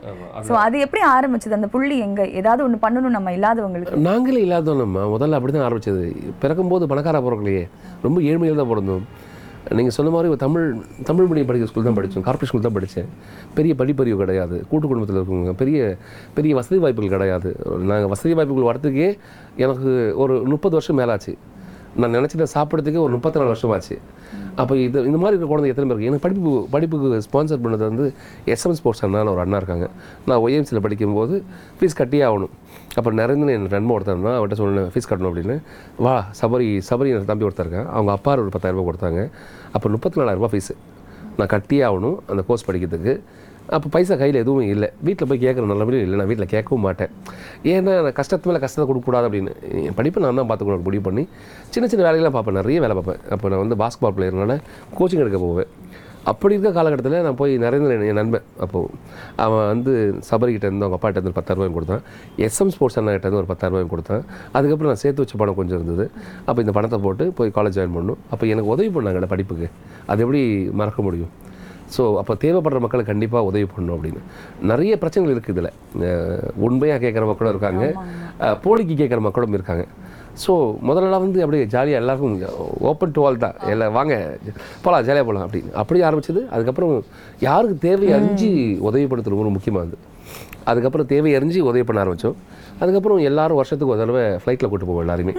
சோ 0.49 0.52
அது 0.64 0.78
எப்படி 0.87 1.02
ஆரம்பிச்சது? 1.14 1.59
அந்த 1.59 1.69
புள்ளி 1.75 1.99
எங்க? 2.07 2.23
ஏதாவது 2.40 2.64
ஒண்ணு 2.66 2.85
பண்ணணும் 2.87 3.16
நம்ம 3.16 3.35
இல்லாதவங்களுக்கு. 3.38 4.04
நாங்களே 4.11 4.42
இல்லாதோம் 4.47 4.83
நம்ம. 4.85 5.04
முதல்ல 5.14 5.38
அப்படி 5.38 5.54
தான் 5.57 5.69
ஆரம்பிச்சது. 5.69 6.04
பிறக்கும்போது 6.45 6.90
பணக்கார 6.92 7.21
பிறக்கலையே 7.28 7.64
ரொம்ப 8.07 8.21
ஏழ்மையில் 8.33 8.62
தான் 8.62 8.73
பிறந்தோம். 8.73 9.04
நீங்கள் 9.78 9.95
சொன்ன 9.97 10.11
மாதிரி 10.14 10.31
ஒரு 10.33 10.40
தமிழ் 10.45 10.66
தமிழ் 11.09 11.28
மீடியம் 11.31 11.49
படிக்கிற 11.49 11.69
ஸ்கூல் 11.71 11.87
தான் 11.88 11.99
படித்தோம் 11.99 12.25
கார்ப்பரேட் 12.26 12.50
ஸ்கூல் 12.50 12.66
தான் 12.66 12.76
படித்தேன் 12.76 13.09
பெரிய 13.57 13.75
படிப்பறிவு 13.81 14.16
கிடையாது. 14.23 14.57
கூட்டு 14.71 14.87
குடும்பத்தில் 14.90 15.19
இருக்கவங்க. 15.21 15.52
பெரிய 15.62 15.78
பெரிய 16.37 16.54
வசதி 16.59 16.78
வாய்ப்புகள் 16.85 17.14
கிடையாது. 17.14 17.50
நாங்கள் 17.90 18.12
வசதி 18.14 18.35
வாய்ப்புகள் 18.38 18.69
வரத்துக்கே 18.71 19.09
எனக்கு 19.64 19.92
ஒரு 20.25 20.37
முப்பது 20.54 20.76
வருஷம் 20.78 21.00
மேலாச்சு. 21.02 21.35
நான் 22.00 22.14
நினச்சிட்ட 22.16 22.45
சாப்பிட்றதுக்கே 22.57 23.00
ஒரு 23.07 23.12
முப்பத்தி 23.14 23.38
நாலு 23.38 23.50
வருஷம் 23.52 23.73
ஆச்சு 23.75 23.97
அப்போ 24.61 24.75
இது 24.76 24.99
இந்த 25.09 25.19
மாதிரி 25.23 25.35
இருக்க 25.35 25.49
குழந்தை 25.50 25.69
எத்தனை 25.73 25.87
பேர் 25.90 26.07
எனக்கு 26.09 26.25
படிப்பு 26.26 26.52
படிப்புக்கு 26.75 27.19
ஸ்பான்சர் 27.26 27.62
பண்ணது 27.64 27.85
வந்து 27.90 28.07
எஸ்எம் 28.54 28.76
ஸ்போர்ட்ஸ் 28.78 29.02
அண்ணான்னு 29.07 29.33
ஒரு 29.35 29.42
அண்ணா 29.45 29.59
இருக்காங்க. 29.61 29.87
நான் 30.28 30.40
ஒய்எம்சியில் 30.45 30.85
படிக்கும்போது 30.87 31.37
ஃபீஸ் 31.78 31.99
கட்டியே 32.00 32.25
ஆகணும். 32.28 32.52
அப்புறம் 32.96 33.18
நிறைய 33.20 33.54
என் 33.56 33.66
நண்பன் 33.75 33.94
ஒருத்தர்னா 33.96 34.16
இருந்தான். 34.16 34.38
அவர்கிட்ட 34.38 34.58
சொன்னேன் 34.61 34.90
ஃபீஸ் 34.94 35.08
கட்டணும் 35.11 35.30
அப்படின்னு. 35.30 35.56
வா 36.06 36.14
சபரி 36.40 36.66
சபரி 36.88 37.12
எனக்கு 37.12 37.30
தம்பி 37.30 37.46
ஒருத்தர் 37.49 37.66
இருக்கேன். 37.66 37.88
அவங்க 37.96 38.11
அப்பா 38.18 38.32
ஒரு 38.44 38.52
பத்தாயிரரூபா 38.56 38.84
கொடுத்தாங்க. 38.88 39.22
அப்போ 39.76 39.88
முப்பத்தி 39.94 40.20
நாலாயிரரூபா 40.22 40.50
ஃபீஸு 40.54 40.75
நான் 41.38 41.50
கட்டியே 41.54 41.82
ஆகணும் 41.88 42.18
அந்த 42.32 42.42
கோர்ஸ் 42.49 42.66
படிக்கிறதுக்கு. 42.68 43.14
அப்போ 43.76 43.88
பைசா 43.94 44.14
கையில் 44.20 44.38
எதுவும் 44.42 44.66
இல்லை. 44.72 44.88
வீட்டில் 45.06 45.28
போய் 45.30 45.42
கேட்குற 45.44 45.64
நல்லபடியும் 45.72 46.04
இல்லை. 46.06 46.16
நான் 46.20 46.30
வீட்டில் 46.30 46.50
கேட்கவும் 46.54 46.84
மாட்டேன். 46.87 47.11
ஏன்னா 47.72 47.92
நான் 48.06 48.16
கஷ்டத்து 48.18 48.49
மேலே 48.49 48.61
கஷ்டத்தை 48.64 48.87
கொடுக்கக்கூடாது 48.88 49.26
அப்படின்னு. 49.28 49.52
என் 49.88 49.96
படிப்பை 49.99 50.22
நான் 50.25 50.40
தான் 50.40 50.49
பார்த்துக்கணும் 50.50 50.87
முடிவு 50.88 51.04
பண்ணி. 51.08 51.25
சின்ன 51.75 51.88
சின்ன 51.92 52.04
வேலைகள்லாம் 52.08 52.37
பார்ப்பேன். 52.37 52.58
நிறைய 52.61 52.80
வேலை 52.84 52.96
பார்ப்பேன். 52.99 53.22
அப்போ 53.37 53.49
நான் 53.52 53.62
வந்து 53.64 53.78
பாஸ்கெட்பால் 53.82 54.16
பிளேயர்னால 54.18 54.56
கோச்சிங் 54.99 55.22
எடுக்க 55.25 55.40
போவேன். 55.46 55.70
அப்படி 56.31 56.55
இருக்க 56.55 56.71
காலகட்டத்தில் 56.76 57.25
நான் 57.26 57.38
போய் 57.41 57.52
நரேந்திரன் 57.64 58.05
என் 58.09 58.19
நண்பன். 58.21 58.47
அப்போது 58.64 58.91
அவன் 59.45 59.64
வந்து 59.73 59.93
சபரிக்கிட்ட 60.29 60.67
இருந்து 60.69 60.85
அவங்க 60.87 60.97
அப்பாட்ட 60.99 61.21
இருந்து 61.21 61.37
பத்தாயிரம் 61.38 61.61
ரூபாய் 61.61 61.76
கொடுத்தான். 61.76 62.02
எஸ்எம் 62.47 62.73
ஸ்போர்ட்ஸ் 62.75 62.99
அண்ணா 63.00 63.14
கிட்ட 63.14 63.26
இருந்து 63.26 63.41
ஒரு 63.43 63.50
பத்தாயிரம் 63.52 63.76
ரூபாய் 63.76 63.93
கொடுத்தான். 63.93 64.23
அதுக்கப்புறம் 64.57 64.91
நான் 64.93 65.02
சேர்த்து 65.05 65.23
வச்ச 65.25 65.37
பணம் 65.43 65.59
கொஞ்சம் 65.61 65.79
இருந்தது. 65.81 66.07
அப்போ 66.49 66.59
இந்த 66.64 66.75
பணத்தை 66.79 67.00
போட்டு 67.07 67.26
போய் 67.38 67.55
காலேஜ் 67.59 67.79
ஜாயின் 67.79 67.95
பண்ணணும். 67.97 68.21
அப்போ 68.33 68.47
எனக்கு 68.52 68.73
உதவி 68.75 68.93
பண்ணாங்கல்ல 68.97 69.31
படிப்புக்கு. 69.35 69.69
அது 70.12 70.23
எப்படி 70.26 70.43
மறக்க 70.83 71.02
முடியும்? 71.09 71.33
ஸோ 71.95 72.02
அப்போ 72.21 72.35
தேவைப்படுற 72.43 72.79
மக்களுக்கு 72.83 73.12
கண்டிப்பாக 73.12 73.49
உதவி 73.50 73.67
பண்ணணும் 73.73 73.97
அப்படின்னு. 73.97 74.21
நிறைய 74.71 74.93
பிரச்சனைகள் 75.02 75.35
இருக்குது 75.35 75.55
இதில். 75.55 75.73
உண்மையாக 76.67 77.00
கேட்குற 77.05 77.25
மக்களும் 77.31 77.52
இருக்காங்க. 77.55 77.85
போலிக்கு 78.67 78.95
கேட்குற 79.02 79.21
மக்களும் 79.29 79.57
இருக்காங்க. 79.59 79.85
ஸோ 80.44 80.52
முதல்லலாம் 80.88 81.24
வந்து 81.24 81.40
அப்படியே 81.44 81.64
ஜாலியாக 81.74 82.02
எல்லாருக்கும் 82.02 82.36
ஓப்பன் 82.90 83.12
டு 83.16 83.24
ஆல் 83.26 83.42
தான். 83.44 83.56
எல்லாம் 83.72 83.96
வாங்க 83.98 84.14
போகலாம் 84.84 85.04
ஜாலியாக 85.08 85.26
போகலாம் 85.28 85.46
அப்படின்னு. 85.48 85.72
அப்படி 85.82 86.00
ஆரம்பிச்சது. 86.08 86.42
அதுக்கப்புறம் 86.54 86.94
யாருக்கு 87.48 87.76
தேவை 87.88 88.08
அறிஞ்சு 88.18 88.50
உதவிப்படுத்துறது 88.88 89.42
ரொம்ப 89.42 89.54
முக்கியமானது. 89.58 89.98
அதுக்கப்புறம் 90.70 91.08
தேவை 91.12 91.30
அறிஞ்சு 91.36 91.60
உதவி 91.70 91.84
பண்ண 91.86 92.02
ஆரம்பித்தோம். 92.02 92.36
அதுக்கப்புறம் 92.82 93.18
எல்லாரும் 93.28 93.58
வருஷத்துக்கு 93.58 93.92
ஒரு 93.94 94.00
தடவை 94.02 94.22
ஃப்ளைட்டில் 94.42 94.70
கூட்டு 94.70 94.86
போவோம் 94.88 95.02
எல்லாருமே 95.04 95.32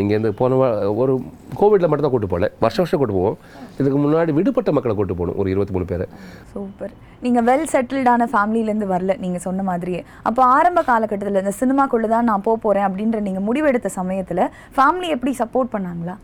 இங்கேருந்து 0.00 0.30
போன 0.40 0.58
ஒரு 1.02 1.12
கோவிட்டில் 1.60 1.88
மட்டும் 1.90 2.06
தான் 2.06 2.14
கூட்டு 2.14 2.30
போகல. 2.32 2.48
வருஷம் 2.64 2.82
வருஷம் 2.82 3.00
கூட்டு 3.00 3.16
போவோம். 3.18 3.36
இதுக்கு 3.80 3.98
முன்னாடி 4.04 4.32
விடுபட்ட 4.38 4.72
மக்களை 4.76 4.94
கூட்டு 5.00 5.16
போகணும் 5.20 5.38
ஒரு 5.42 5.50
இருபத்தி 5.54 5.74
மூணு 5.76 5.88
பேரை. 5.92 6.06
சூப்பர். 6.52 6.94
நீங்க 7.24 7.40
வெல் 7.48 7.66
செட்டில்டான 7.74 8.28
ஃபேமிலிலேருந்து 8.34 8.88
வரல 8.94 9.14
நீங்க 9.24 9.38
சொன்ன 9.46 9.64
மாதிரியே. 9.70 10.00
அப்போ 10.28 10.42
ஆரம்ப 10.56 10.82
காலகட்டத்தில் 10.90 11.42
இந்த 11.44 11.54
சினிமாக்குள்ள 11.62 12.08
தான் 12.14 12.28
நான் 12.30 12.46
போக 12.48 12.58
போறேன் 12.66 12.88
அப்படின்ற 12.88 13.20
நீங்க 13.28 13.42
முடிவெடுத்த 13.48 13.90
சமயத்துல 14.00 14.48
ஃபேமிலி 14.78 15.08
எப்படி 15.16 15.34
சப்போர்ட் 15.42 15.74
பண்ணாங்களா? 15.76 16.16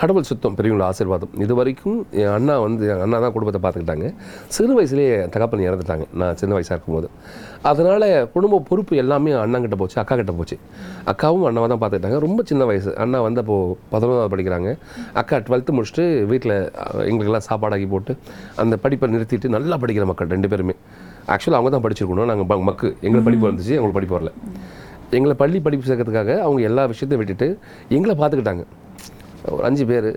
கடவுள் 0.00 0.26
சுத்தம் 0.28 0.54
பெரியவங்களோட 0.58 0.86
ஆசீர்வாதம். 0.92 1.32
இது 1.44 1.52
வரைக்கும் 1.58 1.98
என் 2.20 2.32
அண்ணா 2.36 2.54
வந்து 2.64 2.84
என் 2.92 3.02
அண்ணா 3.04 3.18
தான் 3.24 3.32
குடும்பத்தை 3.34 3.60
பார்த்துக்கிட்டாங்க. 3.64 4.06
சிறு 4.54 4.72
வயசுலேயே 4.78 5.12
தகப்பன் 5.34 5.64
இறந்துட்டாங்க. 5.68 6.04
நான் 6.20 6.38
சின்ன 6.40 6.52
வயசாக 6.56 6.76
இருக்கும்போது. 6.76 7.08
அதனால் 7.70 8.06
குடும்ப 8.34 8.60
பொறுப்பு 8.68 8.94
எல்லாமே 9.02 9.32
அண்ணங்கிட்ட 9.44 9.76
போச்சு 9.82 9.98
அக்கா 10.02 10.16
கிட்ட 10.20 10.32
போச்சு. 10.38 10.58
அக்காவும் 11.12 11.46
அண்ணாவை 11.48 11.68
தான் 11.72 11.80
பார்த்துக்கிட்டாங்க. 11.82 12.18
ரொம்ப 12.26 12.42
சின்ன 12.50 12.64
வயசு. 12.70 12.92
அண்ணா 13.04 13.20
வந்து 13.28 13.42
அப்போது 13.44 13.78
பதினொன்றாவது 13.94 14.32
படிக்கிறாங்க. 14.34 14.70
அக்கா 15.22 15.38
டுவெல்த்து 15.48 15.76
முடிச்சுட்டு 15.78 16.06
வீட்டில் 16.32 16.56
எங்களுக்கெல்லாம் 17.08 17.48
சாப்பாடாக்கி 17.50 17.88
போட்டு 17.94 18.14
அந்த 18.64 18.76
படிப்பை 18.84 19.08
நிறுத்திட்டு 19.16 19.54
நல்லா 19.56 19.78
படிக்கிற 19.84 20.06
மக்கள் 20.12 20.32
ரெண்டு 20.36 20.50
பேருமே. 20.54 20.76
ஆக்சுவலாக 21.34 21.60
அவங்க 21.60 21.72
தான் 21.76 21.86
படிச்சிருக்கணும். 21.88 22.30
நாங்கள் 22.32 22.64
மக்கு 22.70 22.88
எங்களுக்கு 23.06 23.28
படிப்பு 23.30 23.50
வந்துச்சு 23.50 23.74
எங்களுக்கு 23.78 23.98
படிப்பு 24.00 24.18
வரல. 24.18 24.32
எங்களை 25.18 25.34
பள்ளி 25.42 25.58
படிப்பு 25.66 25.86
சேர்க்கறதுக்காக 25.88 26.32
அவங்க 26.46 26.60
எல்லா 26.70 26.82
விஷயத்தையும் 26.92 27.22
விட்டுட்டு 27.22 27.48
எங்களை 27.96 28.14
பார்த்துக்கிட்டாங்க. 28.20 28.64
ஒரு 29.52 29.62
அஞ்சு 29.68 29.84
பேர் 29.90 30.08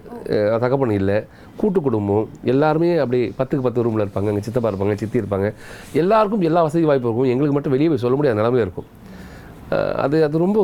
தகப்பன் 0.64 0.94
இல்லை 1.00 1.18
கூட்டு 1.62 1.80
குடும்பம் 1.88 2.28
எல்லாருமே 2.54 2.92
அப்படி 3.04 3.20
பத்துக்கு 3.40 3.66
பத்து 3.66 3.84
ரூமில் 3.88 4.04
இருப்பாங்க 4.06 4.32
அங்கே 4.32 4.44
சித்தப்பா 4.48 4.72
இருப்பாங்க 4.72 4.96
சித்தி 5.02 5.22
இருப்பாங்க. 5.22 5.50
எல்லாருக்கும் 6.04 6.46
எல்லா 6.50 6.62
வசதி 6.68 6.86
வாய்ப்பு 6.90 7.10
இருக்கும். 7.10 7.32
எங்களுக்கு 7.34 7.58
மட்டும் 7.58 7.76
வெளியே 7.76 7.90
போய் 7.94 8.06
சொல்ல 8.06 8.18
முடியாத 8.20 8.40
நிலமையில 8.42 8.66
இருக்கும். 8.68 8.90
அது 10.04 10.18
அது 10.26 10.36
ரொம்ப 10.44 10.60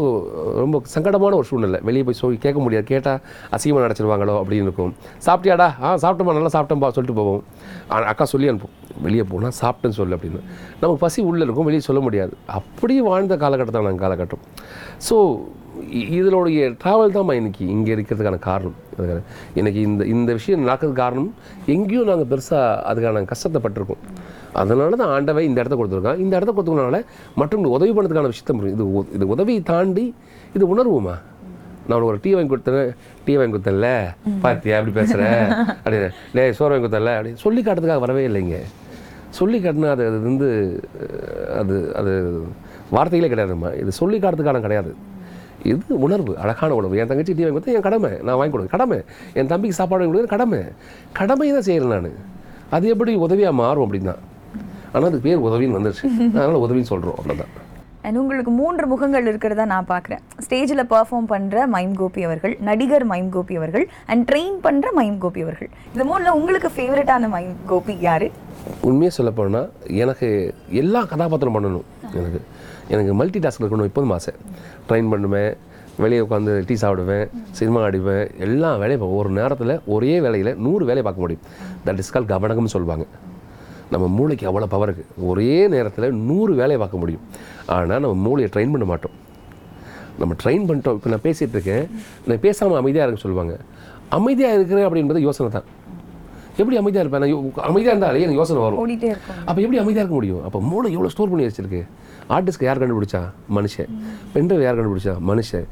ரொம்ப 0.63 0.75
சங்கடமான 0.93 1.36
ஒரு 1.39 1.48
சூழ்நிலை. 1.50 1.79
வெளியே 1.88 2.03
போய் 2.08 2.17
சொல்லி 2.20 2.38
கேட்க 2.46 2.60
முடியாது. 2.65 2.86
கேட்டால் 2.91 3.20
அசிங்கமாக 3.55 3.84
நடச்சிருவாங்களோ 3.86 4.36
அப்படின்னு 4.41 4.67
இருக்கும். 4.67 4.93
சாப்பிட்டியாடா? 5.25 5.67
ஆ 5.84 5.89
சாப்பிட்டோமா 6.03 6.36
நல்லா 6.38 6.51
சாப்பிட்டோம்பா 6.55 6.89
சொல்லிட்டு 6.98 7.17
போவோம். 7.20 7.41
ஆனால் 7.93 8.08
அக்கா 8.12 8.27
சொல்லி 8.34 8.50
அனுப்பும் 8.51 8.77
வெளியே 9.08 9.25
போனால் 9.32 9.55
சாப்பிட்டேன்னு 9.62 9.98
சொல்லு 10.00 10.15
அப்படின்னு. 10.17 10.41
நமக்கு 10.84 11.01
பசி 11.05 11.20
உள்ளே 11.32 11.43
இருக்கும் 11.48 11.67
வெளியே 11.70 11.84
சொல்ல 11.89 12.01
முடியாது. 12.08 12.34
அப்படி 12.60 12.96
வாழ்ந்த 13.10 13.38
காலகட்டம் 13.43 13.88
நாங்கள் 13.89 14.03
காலகட்டம். 14.05 14.46
ஸோ 15.10 15.17
இதனுடைய 15.92 16.70
ட்ராவல் 16.70 17.10
தான் 17.10 17.28
இன்றைக்கி 17.28 17.62
இங்கே 17.62 17.96
இருக்கிறதுக்கான 17.96 18.40
காரணம். 18.40 18.75
அதுக்கான 19.00 19.22
இன்றைக்கி 19.56 19.75
இந்த 19.75 20.06
இந்த 20.06 20.32
விஷயம் 20.34 20.60
நடக்கிறது 20.60 20.98
காரணம் 20.98 21.34
எங்கேயும் 21.66 22.06
நாங்கள் 22.06 22.38
பெருசாக 22.38 22.82
அதுக்கான 22.92 23.32
கஷ்டத்தைப்பட்டிருக்கோம். 23.32 24.02
அதனால 24.54 24.96
தான் 24.96 25.24
ஆண்டவை 25.24 25.40
இந்த 25.40 25.63
இடத்த 25.63 25.75
கொடுத்துருக்கான். 25.75 26.20
இந்த 26.20 26.36
இடத்த 26.36 26.62
கொடுத்துக்கனால 26.62 27.06
மற்றவங்களுக்கு 27.38 27.75
உதவி 27.78 27.92
பண்ணுறதுக்கான 27.92 28.30
விஷயத்த 28.30 28.54
முடியும். 28.54 28.74
இது 28.74 28.94
உ- 28.94 29.06
இது 29.13 29.28
உதவி 29.28 29.62
தாண்டி 29.62 30.16
இது 30.54 30.66
உணர்வுமா? 30.68 31.20
நான் 31.88 32.02
ஒரு 32.02 32.20
டீ 32.22 32.34
வாங்கி 32.34 32.56
கொடுத்தேன். 32.56 32.96
டீ 33.25 33.36
வாங்கி 33.36 33.58
கொடுத்தேன்ல? 33.58 34.04
பார்த்தியா 34.30 34.74
அப்படி 34.74 34.92
பேசுகிற 34.92 35.48
அப்படின்னு 35.84 36.10
லே 36.34 36.52
சோறு 36.52 36.80
வாங்கி 36.80 36.98
கொடுத்தல 36.98 37.10
அப்படி 37.10 37.36
சொல்லி 37.36 37.62
காட்டுறதுக்காக 37.62 38.00
வரவே 38.00 38.28
இல்லைங்க 38.28 38.58
சொல்லி 39.30 39.60
காட்டினா 39.60 39.90
அது 39.90 40.08
அது 40.08 40.20
வந்து 40.22 40.80
அது 41.58 41.96
அது 41.96 42.44
வார்த்தைகளே 42.92 43.34
கிடையாதும்மா. 43.34 43.80
இது 43.80 43.92
சொல்லி 43.92 44.20
காட்டுறதுக்கான 44.20 44.60
கிடையாது. 44.60 44.96
இது 45.72 46.00
உணர்வு 46.05 46.34
அழகான 46.43 46.75
உணர்வு. 46.79 47.00
என் 47.01 47.12
தங்கச்சி 47.12 47.34
டீ 47.38 47.43
வாங்கி 47.43 47.55
கொடுத்தா 47.58 47.75
என் 47.79 47.88
கடமை 47.88 48.12
நான் 48.27 48.39
வாங்கி 48.39 48.53
கொடுக்க 48.55 48.75
கடமை. 48.75 49.00
என் 49.39 49.51
தம்பிக்கு 49.51 49.79
சாப்பாடு 49.79 50.08
கொடுக்குறது 50.08 50.36
கடமை. 50.36 50.62
கடமை 51.20 51.50
தான் 51.58 51.67
செய்கிறேன் 51.70 51.93
நான். 51.96 52.15
அது 52.77 52.86
எப்படி 52.93 53.12
உதவியாக 53.25 53.60
மாறும் 53.63 53.86
அப்படின்னா 53.88 54.15
ஆனால் 54.93 55.08
அதுக்கு 55.10 55.27
பேர் 55.27 55.46
உதவின்னு 55.50 55.77
வந்துருச்சு. 55.79 56.08
அதனால் 56.38 56.63
உதவின்னு 56.65 56.91
சொல்கிறோம் 56.93 57.20
அவ்வளோதான் 57.20 57.53
அண்ட் 58.08 58.20
உங்களுக்கு 58.22 58.51
மூன்று 58.60 58.86
முகங்கள் 58.91 59.27
இருக்கிறதா 59.29 59.65
நான் 59.72 59.88
பார்க்குறேன். 59.91 60.22
ஸ்டேஜில் 60.46 60.84
பெர்ஃபார்ம் 60.93 61.27
பண்ணுற 61.34 61.58
மைம் 61.75 61.93
கோபி 62.00 62.22
அவர்கள் 62.27 62.53
நடிகர் 62.70 63.05
மைம் 63.12 63.29
கோபி 63.36 63.53
அவர்கள் 63.60 63.86
அண்ட் 64.12 64.24
ட்ரெயின் 64.29 64.58
பண்ணுற 64.65 64.88
மைம் 64.98 65.15
கோபி 65.24 65.41
அவர்கள். 65.46 65.70
இந்த 65.93 66.03
மூணில் 66.10 66.36
உங்களுக்கு 66.39 66.70
ஃபேவரட்டான 66.77 67.29
மைம் 67.36 67.53
கோபி 67.72 67.93
யாரு? 68.08 68.27
உண்மையாக 68.89 69.15
சொல்ல 69.17 69.32
போனால் 69.38 69.70
எனக்கு 70.03 70.27
எல்லா 70.82 71.01
கதாபாத்திரம் 71.13 71.55
பண்ணணும். 71.58 71.88
எனக்கு 72.20 72.41
எனக்கு 72.93 73.13
மல்டி 73.22 73.39
டாஸ்க் 73.43 73.63
இருக்கணும் 73.63 73.89
எப்போதும் 73.89 74.13
ஆசை. 74.17 74.34
ட்ரெயின் 74.88 75.12
பண்ணுவேன் 75.13 75.54
வெளியே 76.04 76.22
உட்காந்து 76.25 76.54
டீ 76.68 76.75
சாப்பிடுவேன் 76.84 77.25
சினிமா 77.58 77.80
ஆடிப்பேன் 77.88 78.24
எல்லா 78.46 78.70
வேலையும். 78.82 79.04
ஒரு 79.20 79.30
நேரத்தில் 79.40 79.74
ஒரே 79.96 80.13
வேலையில் 80.25 80.52
நூறு 80.66 80.84
வேலையை 80.90 81.06
பார்க்க 81.08 81.25
முடியும். 81.25 81.44
தட் 81.88 82.02
இஸ் 82.04 82.13
கால் 82.16 82.32
கவனகம்னு 82.34 82.74
சொல்லுவாங்க. 82.75 83.06
நம்ம 83.94 84.06
மூளைக்கு 84.18 84.46
அவ்வளோ 84.50 84.68
பவர் 84.74 84.90
இருக்குது 84.90 85.28
ஒரே 85.32 85.52
நேரத்தில் 85.74 86.08
நூறு 86.30 86.54
வேலையை 86.62 86.80
பார்க்க 86.84 87.02
முடியும். 87.04 87.24
ஆனால் 87.75 88.02
நம்ம 88.06 88.16
மூளையை 88.28 88.50
ட்ரெயின் 88.54 88.74
பண்ண 88.74 88.86
மாட்டோம். 88.92 89.16
நம்ம 90.22 90.34
ட்ரெயின் 90.42 90.66
பண்ணிட்டோம். 90.70 90.96
இப்போ 90.98 91.10
நான் 91.13 91.25
பேசிகிட்டு 91.28 91.56
இருக்கேன். 91.58 91.86
நான் 92.30 92.42
பேசாமல் 92.46 92.80
அமைதியாக 92.82 93.08
இருக்க 93.08 93.25
சொல்லுவாங்க. 93.25 93.54
அமைதியாக 94.18 94.58
இருக்கிறேன் 94.58 94.88
அப்படின்றது 94.88 95.22
யோசனை 95.28 95.50
தான். 95.58 95.68
எப்படி 96.62 96.75
அமைதியாக 96.82 97.04
இருப்பேன்? 97.04 97.24
நான் 97.24 97.70
அமைதியாக 97.70 97.94
இருந்தாலே 97.94 98.24
எனக்கு 98.25 98.42
யோசனை 98.42 98.60
வரும். 98.66 98.82
அப்போ 99.48 99.60
எப்படி 99.63 99.80
அமைதியாக 99.84 100.04
இருக்க 100.04 100.18
முடியும்? 100.20 100.42
அப்போ 100.48 100.60
மூளை 100.72 100.90
எவ்வளோ 100.98 101.12
ஸ்டோர் 101.13 101.32
பண்ணி 101.32 101.48
வச்சிருக்கு? 101.50 101.84
ஆர்டிஸ்க்கு 102.36 102.65
யார் 102.68 102.82
கண்டுபிடிச்சா? 102.82 103.22
மனுஷன். 103.58 103.89
பென்ட்ரைவ் 104.34 104.63
யார் 104.65 104.77
கண்டுபிடிச்சா? 104.80 105.13
மனுஷன். 105.30 105.65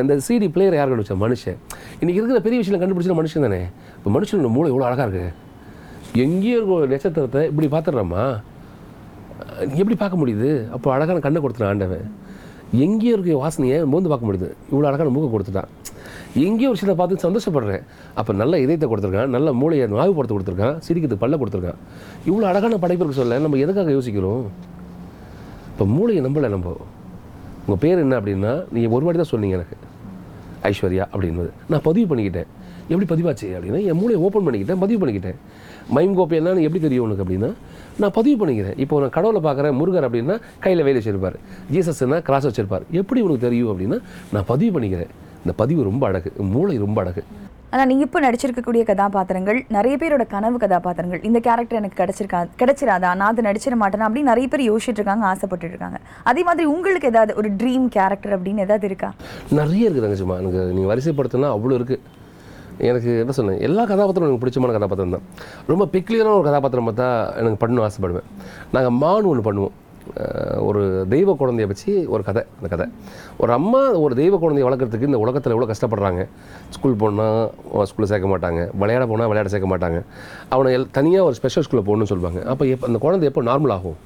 அந்த 0.00 0.14
சிடி 0.26 0.48
பிளேயர் 0.54 0.76
யார் 0.78 0.90
கண்டுபிடிச்சா? 0.90 1.18
மனுஷன். 1.24 1.58
இன்னைக்கு 2.00 2.20
இருக்கிற 2.20 2.40
பெரிய 2.46 2.58
விஷயம் 2.62 2.82
கண்டுபிடிச்சா 2.82 3.16
மனுஷன் 3.20 3.44
தானே. 3.46 3.60
இப்போ 3.98 4.10
மனுஷனோட 4.16 4.50
மூளை 4.56 4.68
எவ்வளோ 4.72 4.86
அழகாக 4.88 5.06
இருக்குது 5.08 5.46
எங்கேயோ 6.24 6.56
இருக்க 6.58 6.94
நட்சத்திரத்தை 6.94 7.42
இப்படி 7.50 7.68
பார்த்துடுறோமா? 7.74 8.22
எப்படி 9.80 9.96
பார்க்க 10.02 10.20
முடியுது? 10.22 10.50
அப்போ 10.74 10.88
அழகான 10.94 11.20
கண்ணை 11.26 11.40
கொடுத்துட்டான் 11.42 11.72
ஆண்டவன். 11.72 12.06
எங்கேயோ 12.84 13.12
இருக்க 13.16 13.36
வாசனையை 13.42 13.76
மோந்து 13.92 14.10
பார்க்க 14.12 14.28
முடியுது. 14.28 14.48
இவ்வளோ 14.70 14.88
அழகான 14.90 15.12
மூக்கை 15.14 15.30
கொடுத்துட்டான். 15.34 15.70
எங்கேயோ 16.46 16.68
ஒரு 16.70 16.76
விஷயத்தை 16.76 16.96
பார்த்து 17.00 17.24
சந்தோஷப்படுறேன். 17.26 17.84
அப்போ 18.18 18.32
நல்ல 18.32 18.58
இதயத்தை 18.64 18.88
கொடுத்துருக்கான். 18.90 19.30
நல்ல 19.36 19.52
மூளையை 19.52 19.86
நாவுபடுத்த 19.92 20.32
கொடுத்துருக்கான். 20.34 20.76
சிரிக்கிறதுக்கு 20.86 21.24
பல்ல 21.24 21.38
கொடுத்துருக்கான். 21.42 21.78
இவ்வளோ 22.28 22.46
அழகான 22.52 22.78
படைப்பு 22.84 23.18
சொல்ல. 23.20 23.38
நம்ம 23.38 23.58
எதுக்காக 23.66 23.90
யோசிக்கிறோம்? 23.98 24.44
இப்போ 25.78 25.90
மூளையை 25.96 26.20
நம்பலை 26.24 26.48
நம்ம 26.52 26.68
உங்கள் 27.64 27.78
பேர் 27.82 28.00
என்ன 28.04 28.14
அப்படின்னா 28.20 28.52
நீங்கள் 28.74 28.92
ஒரு 28.96 29.04
வாட்டி 29.06 29.18
தான் 29.20 29.28
சொன்னீங்க 29.32 29.54
எனக்கு. 29.58 29.76
ஐஸ்வர்யா 30.68 31.04
அப்படின்றது 31.12 31.50
நான் 31.72 31.84
பதிவு 31.84 32.06
பண்ணிக்கிட்டேன். 32.10 32.48
எப்படி 32.88 33.06
பதிவாச்சு 33.12 33.48
அப்படின்னா 33.56 33.80
என் 33.90 33.98
மூளையை 34.00 34.18
ஓப்பன் 34.26 34.44
பண்ணிக்கிட்டேன் 34.46 34.80
பதிவு 34.84 34.98
பண்ணிக்கிட்டேன். 35.02 35.38
மைம் 35.96 36.16
கோப்பை 36.18 36.36
என்னன்னு 36.40 36.64
எப்படி 36.66 36.80
தெரியும் 36.86 37.04
உனக்கு 37.06 37.24
அப்படின்னா 37.24 37.50
நான் 38.02 38.14
பதிவு 38.18 38.36
பண்ணிக்கிறேன். 38.40 38.76
இப்போ 38.84 39.00
நான் 39.04 39.14
கடவுளை 39.18 39.42
பார்க்குறேன் 39.46 39.76
முருகர் 39.80 40.06
அப்படின்னா 40.08 40.36
கையில் 40.64 40.84
வேலை 40.88 40.96
வச்சிருப்பார். 41.00 41.36
ஜீசஸ்னா 41.74 42.18
கிராஸ் 42.28 42.48
வச்சிருப்பார். 42.48 42.86
எப்படி 43.02 43.22
உனக்கு 43.28 43.46
தெரியும் 43.46 43.70
அப்படின்னா 43.74 44.00
நான் 44.34 44.48
பதிவு 44.52 44.72
பண்ணிக்கிறேன். 44.78 45.12
இந்த 45.44 45.54
பதிவு 45.62 45.82
ரொம்ப 45.90 46.04
அழகு 46.10 46.32
மூளை 46.54 46.76
ரொம்ப 46.86 47.00
அழகு 47.04 47.24
ஆனால் 47.72 47.88
நீங்கள் 47.88 48.06
இப்போ 48.06 48.18
நடிச்சிருக்கக்கூடிய 48.24 48.82
கதாபாத்திரங்கள் 48.90 49.58
நிறைய 49.76 49.94
பேரோட 50.02 50.24
கனவு 50.34 50.58
கதாபாத்திரங்கள் 50.62 51.20
இந்த 51.28 51.38
கேரக்டர் 51.46 51.78
எனக்கு 51.80 51.98
கிடச்சிருக்கா 52.02 52.38
கிடச்சிராதா? 52.60 53.10
நான் 53.20 53.30
அது 53.32 53.42
நடிச்சிட 53.46 53.76
மாட்டேனா? 53.80 54.06
அப்படின்னு 54.08 54.30
நிறைய 54.32 54.46
பேர் 54.52 54.62
யோசிச்சுட்டு 54.68 55.00
இருக்காங்க 55.00 55.26
ஆசைப்பட்டு 55.32 55.68
இருக்காங்க 55.72 55.98
அதே 56.30 56.42
மாதிரி 56.48 56.66
உங்களுக்கு 56.74 57.10
ஏதாவது 57.12 57.34
ஒரு 57.40 57.48
ட்ரீம் 57.62 57.88
கேரக்டர் 57.96 58.34
அப்படின்னு 58.36 58.64
ஏதாவது 58.66 58.88
இருக்கா? 58.90 59.10
நிறைய 59.58 59.86
இருக்குது 59.86 60.06
தங்கச்சிம்மா. 60.06 60.38
எனக்கு 60.44 60.62
நீங்கள் 60.76 60.92
வரிசைப்படுத்தினா 60.92 61.50
அவ்வளோ 61.56 61.76
இருக்குது 61.80 62.16
எனக்கு 62.90 63.10
என்ன 63.24 63.32
சொன்னேன் 63.40 63.60
எல்லா 63.68 63.84
கதாபாத்திரம் 63.92 64.26
எனக்கு 64.28 64.42
பிடிச்சமான 64.44 64.74
கதாபாத்திரம் 64.78 65.14
தான். 65.16 65.26
ரொம்ப 65.72 65.84
பிக்லியரான 65.96 66.36
ஒரு 66.40 66.48
கதாபாத்திரம் 66.48 66.88
பார்த்தா 66.88 67.08
எனக்கு 67.42 67.60
பண்ணணும் 67.64 67.86
ஆசைப்படுவேன். 67.88 68.28
நாங்கள் 68.76 68.96
மான் 69.02 69.30
ஒன்று 69.32 69.46
பண்ணுவோம். 69.50 69.76
ஒரு 70.68 70.82
தெய்வ 71.12 71.34
குழந்தைய 71.40 71.66
வச்சு 71.70 71.92
ஒரு 72.14 72.22
கதை 72.28 72.42
அந்த 72.58 72.68
கதை. 72.72 72.86
ஒரு 73.42 73.52
அம்மா 73.58 73.80
ஒரு 74.04 74.14
தெய்வ 74.20 74.34
குழந்தைய 74.42 74.66
வளர்க்குறதுக்கு 74.68 75.08
இந்த 75.10 75.20
உலகத்தில் 75.24 75.54
எவ்வளோ 75.54 75.68
கஷ்டப்படுறாங்க? 75.72 76.22
ஸ்கூல் 76.76 76.98
போனால் 77.02 77.86
ஸ்கூலில் 77.90 78.10
சேர்க்க 78.12 78.34
மாட்டாங்க. 78.34 78.60
விளையாட 78.82 79.06
போனால் 79.12 79.30
விளையாட 79.32 79.50
சேர்க்க 79.54 79.72
மாட்டாங்க. 79.74 80.00
அவனை 80.54 80.72
எல் 80.78 80.90
தனியாக 80.98 81.28
ஒரு 81.28 81.38
ஸ்பெஷல் 81.40 81.66
ஸ்கூலில் 81.68 81.86
போகணும்னு 81.88 82.12
சொல்லுவாங்க. 82.12 82.42
அப்போ 82.52 82.66
எப்போ 82.74 82.86
அந்த 82.90 83.00
குழந்தை 83.06 83.28
எப்போ 83.30 83.42
நார்மல் 83.50 83.74
ஆகும்? 83.76 83.98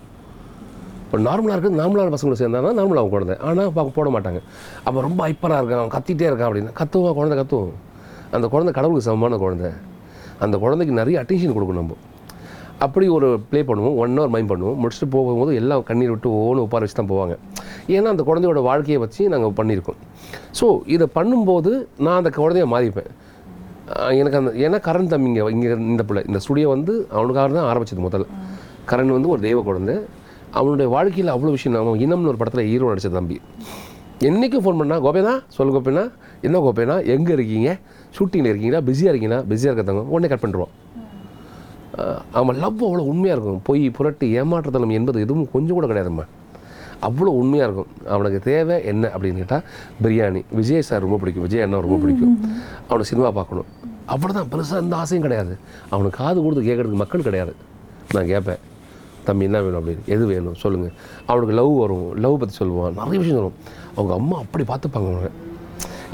இப்போ 1.06 1.18
நார்மலாக 1.28 1.56
இருக்குது 1.56 1.78
நார்மலான 1.80 2.12
பசங்களை 2.16 2.37
சேர்ந்தா 2.42 2.61
தான் 2.66 2.78
நார்மல் 2.80 3.11
குழந்தை. 3.14 3.35
ஆனால் 3.49 3.73
பார்க்க 3.78 3.99
போட 3.99 4.11
மாட்டாங்க. 4.16 4.40
அப்போ 4.87 4.99
ரொம்ப 5.09 5.21
ஹைப்பராக 5.26 5.59
இருக்கான் 5.61 5.82
அவன் 5.82 5.94
கத்திட்டே 5.97 6.28
இருக்கான் 6.30 6.49
அப்படின்னா. 6.50 6.73
கத்துவான் 6.80 7.18
குழந்தை 7.18 7.37
கத்துவோம். 7.40 7.75
அந்த 8.37 8.47
குழந்தை 8.54 8.73
கடவுளுக்கு 8.78 9.09
சமமான 9.09 9.38
குழந்தை. 9.44 9.71
அந்த 10.44 10.56
குழந்தைக்கு 10.62 10.94
நிறைய 11.00 11.16
அட்டென்ஷன் 11.23 11.56
கொடுக்கணும் 11.56 11.82
நம்ம. 11.82 11.99
அப்படி 12.84 13.06
ஒரு 13.16 13.28
ப்ளே 13.50 13.60
பண்ணுவோம் 13.68 13.96
ஒன் 14.02 14.14
ஹவர் 14.18 14.32
மைண்ட் 14.34 14.50
பண்ணுவோம். 14.52 14.78
முடிச்சுட்டு 14.82 15.08
போகும்போது 15.14 15.52
எல்லாம் 15.60 15.82
கண்ணீர் 15.90 16.12
விட்டு 16.12 16.28
ஒவ்வொன்று 16.38 16.64
உட்கார 16.66 16.80
வச்சு 16.84 16.99
தான் 17.00 17.10
போவாங்க. 17.12 17.34
ஏன்னா 17.97 18.08
அந்த 18.14 18.25
குழந்தையோட 18.28 18.62
வாழ்க்கையை 18.68 18.99
வச்சு 19.04 19.23
நாங்கள் 19.34 19.54
பண்ணியிருக்கோம். 19.60 20.00
ஸோ 20.60 20.66
இதை 20.95 21.06
பண்ணும்போது 21.18 21.73
நான் 22.04 22.18
அந்த 22.21 22.32
குழந்தைய 22.38 22.66
மாறிப்பேன். 22.75 23.10
எனக்கு 24.21 24.38
அந்த 24.40 24.50
ஏன்னா 24.64 24.78
கரண் 24.88 25.12
தம்பிங்க 25.12 25.49
இங்கே 25.54 25.71
இந்த 25.92 26.02
பிள்ளை. 26.08 26.23
இந்த 26.30 26.38
ஸ்டுடியோ 26.45 26.68
வந்து 26.75 26.92
அவனுக்காக 27.16 27.47
தான் 27.58 27.68
ஆரம்பிச்சது 27.71 28.04
முதல்ல. 28.08 28.26
கரண் 28.90 29.14
வந்து 29.16 29.30
ஒரு 29.34 29.40
தெய்வ 29.47 29.58
குழந்தை. 29.71 29.97
அவனுடைய 30.60 30.88
வாழ்க்கையில் 30.97 31.32
அவ்வளோ 31.34 31.52
விஷயம் 31.56 31.80
அவன் 31.80 32.02
இன்னம்னு 32.04 32.30
ஒரு 32.32 32.40
படத்தில் 32.42 32.68
ஹீரோ 32.71 32.90
நடிச்ச 32.92 33.10
தம்பி. 33.18 33.38
என்றைக்கும் 34.28 34.64
ஃபோன் 34.64 34.80
பண்ணால் 34.80 35.02
கோபேனா 35.06 35.34
சொல்லு 35.56 35.73
கோபேனா. 35.76 36.04
என்ன 36.47 36.58
கோபேனா? 36.66 36.97
எங்கே 37.14 37.32
இருக்கீங்க? 37.36 37.71
ஷூட்டிங்கில் 38.16 38.50
இருக்கீங்களா? 38.52 38.80
பிஸியாக 38.88 39.12
இருக்கீங்களா? 39.12 39.42
பிஸியாக 39.50 39.73
இருக்கிறவங்க. 39.73 40.06
உடனே 40.14 40.30
கட் 40.32 40.45
பண்ணிடுவான் 40.45 40.73
அவன் 42.33 42.57
லவ் 42.57 42.85
அவ்வளோ 42.85 43.02
உண்மையாக 43.13 43.41
இருக்கும். 43.41 43.61
பொய் 43.65 43.91
புரட்டு 43.91 44.26
ஏமாற்றுத்தனம் 44.26 44.91
என்பது 44.91 45.21
எதுவும் 45.21 45.50
கொஞ்சம் 45.52 45.75
கூட 45.75 45.87
கிடையாதும்மா 45.87 46.25
அவ்வளோ 47.02 47.33
உண்மையாக 47.41 47.73
இருக்கும். 47.73 48.09
அவனுக்கு 48.09 48.39
தேவை 48.39 48.85
என்ன 48.85 49.11
அப்படின்னு 49.17 49.37
கேட்டால் 49.37 49.63
பிரியாணி. 50.02 50.45
விஜய் 50.50 50.83
சார் 50.83 51.00
ரொம்ப 51.00 51.17
பிடிக்கும். 51.17 51.43
விஜய் 51.43 51.61
அண்ணா 51.61 51.78
ரொம்ப 51.78 51.97
பிடிக்கும். 51.97 52.41
அவனை 52.89 53.05
சினிமா 53.05 53.31
பார்க்கணும். 53.31 53.65
அவ்வளோதான் 54.09 54.50
பெருசாக 54.52 54.76
எந்த 54.76 54.97
ஆசையும் 54.97 55.28
கிடையாது. 55.28 55.59
அவனுக்கு 55.91 56.19
காது 56.19 56.43
கொடுத்து 56.43 56.69
கேட்கறதுக்கு 56.69 57.02
மக்கள் 57.05 57.23
கிடையாது. 57.23 57.55
நான் 58.13 58.26
கேட்பேன். 58.26 58.59
தம்பி 59.25 59.45
என்ன 59.45 59.63
வேணும்? 59.63 59.81
அப்படின்னு. 59.81 60.05
எது 60.07 60.26
வேணும்? 60.26 60.55
சொல்லுங்கள் 60.55 60.93
அவனுக்கு 61.26 61.55
லவ் 61.55 61.78
வரும். 61.78 62.17
லவ் 62.17 62.39
பற்றி 62.39 62.65
சொல்லுவான். 62.65 62.95
நிறைய 62.95 63.19
விஷயம் 63.19 63.37
வரும் 63.37 63.55
அவங்க 63.95 64.15
அம்மா 64.15 64.37
அப்படி 64.39 64.65
பார்த்துப்பாங்க 64.65 65.15
அவனை. 65.15 65.31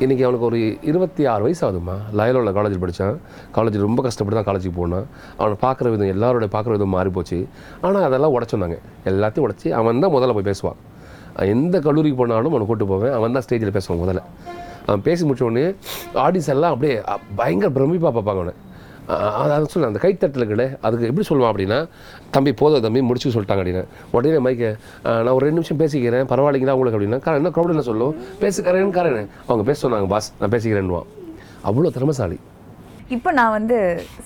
இன்றைக்கி 0.05 0.25
அவனுக்கு 0.27 0.47
ஒரு 0.49 0.59
இருபத்தி 0.89 1.23
ஆறு 1.31 1.43
வயசு 1.45 1.63
ஆகுதும்மா. 1.67 1.95
லயலோட 2.19 2.51
காலேஜில் 2.57 2.83
படித்தான் 2.83 3.17
காலேஜில் 3.57 3.85
ரொம்ப 3.87 4.01
கஷ்டப்பட்டு 4.07 4.37
தான் 4.39 4.47
காலேஜுக்கு 4.49 4.77
போனான். 4.81 5.07
அவனை 5.41 5.57
பார்க்குற 5.65 5.91
விதம் 5.95 6.11
எல்லாரோட 6.15 6.47
பார்க்குற 6.53 6.73
விதம் 6.77 6.93
மாறி 6.97 7.11
போச்சு 7.17 7.39
ஆனால் 7.87 8.07
அதெல்லாம் 8.09 8.35
உடச்சோன்னாங்க 8.37 8.77
எல்லாத்தையும் 9.13 9.47
உடச்சி 9.47 9.71
அவன் 9.79 10.03
தான் 10.05 10.15
முதல்ல 10.17 10.37
போய் 10.37 10.49
பேசுவான். 10.51 10.79
எந்த 11.55 11.81
கல்லூரிக்கு 11.87 12.19
போனாலும் 12.21 12.55
அவனை 12.55 12.69
கூட்டு 12.71 12.87
போவேன். 12.93 13.15
அவன் 13.19 13.35
தான் 13.37 13.47
ஸ்டேஜில் 13.47 13.75
பேசுவான் 13.79 14.03
முதல்ல. 14.05 14.23
அவன் 14.89 15.05
பேசி 15.09 15.25
முடிச்ச 15.29 15.45
உடனே 15.49 15.67
ஆடியன்ஸ் 16.27 16.53
எல்லாம் 16.57 16.75
அப்படியே 16.77 16.95
பயங்கர 17.41 17.71
பிரமிப்பாக 17.79 18.13
பார்ப்பாங்க 18.19 18.43
அவனை. 18.43 18.55
அதான் 19.09 19.71
சொல்ல 19.75 19.89
அந்த 19.89 20.01
கைத்தட்டலுக்குள்ள 20.03 20.65
அதுக்கு 20.87 21.07
எப்படி 21.11 21.27
சொல்லுவான் 21.31 21.51
அப்படின்னா 21.53 21.79
தம்பி 22.31 22.53
போதும் 22.53 22.85
தம்பி 22.87 23.01
முடிச்சு 23.01 23.31
சொல்லிட்டாங்க 23.37 23.63
அப்படின்னு. 23.63 23.85
உடனே 24.11 24.41
மைக்க 24.47 24.77
நான் 25.05 25.35
ஒரு 25.37 25.47
ரெண்டு 25.47 25.61
நிமிஷம் 25.61 25.81
பேசிக்கிறேன் 25.83 26.29
பரவாயில்லைங்களா 26.33 26.77
உங்களுக்கு 26.79 26.99
அப்படின்னா 26.99 27.21
காரணம் 27.27 27.41
என்ன? 27.43 27.55
க்ரௌட் 27.57 27.75
என்ன 27.75 27.87
சொல்லும்? 27.91 28.15
பேசுக்கிறேன்னு 28.41 28.97
காரன் 28.99 29.29
அவங்க 29.47 29.67
பேச 29.71 29.89
சொன்னாங்க 29.89 30.09
பாஸ் 30.15 30.33
நான் 30.41 30.51
பேசிக்கிறேன்னுவான். 30.51 31.09
அவ்வளோ 31.65 31.91
திறமசாலி. 31.99 32.39
இப்போ 33.15 33.31
நான் 33.37 33.53
வந்து 33.57 33.77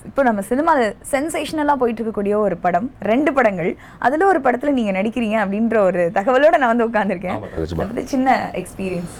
இப்போ 0.09 0.23
நம்ம 0.27 0.40
சினிமாவில் 0.49 0.95
சென்சேஷனலாக 1.11 1.77
போயிட்டு 1.81 2.01
இருக்கக்கூடிய 2.01 2.35
ஒரு 2.45 2.57
படம் 2.64 2.87
ரெண்டு 3.11 3.31
படங்கள். 3.37 3.68
அதில் 4.07 4.25
ஒரு 4.31 4.40
படத்தில் 4.47 4.75
நீங்கள் 4.79 4.97
நடிக்கிறீங்க 4.97 5.37
அப்படின்ற 5.42 5.77
ஒரு 5.88 6.01
தகவலோட 6.16 6.59
நான் 6.62 6.73
வந்து 6.73 6.87
உட்காந்துருக்கேன். 6.88 7.38
அது 7.85 8.05
சின்ன 8.12 8.35
எக்ஸ்பீரியன்ஸ் 8.61 9.14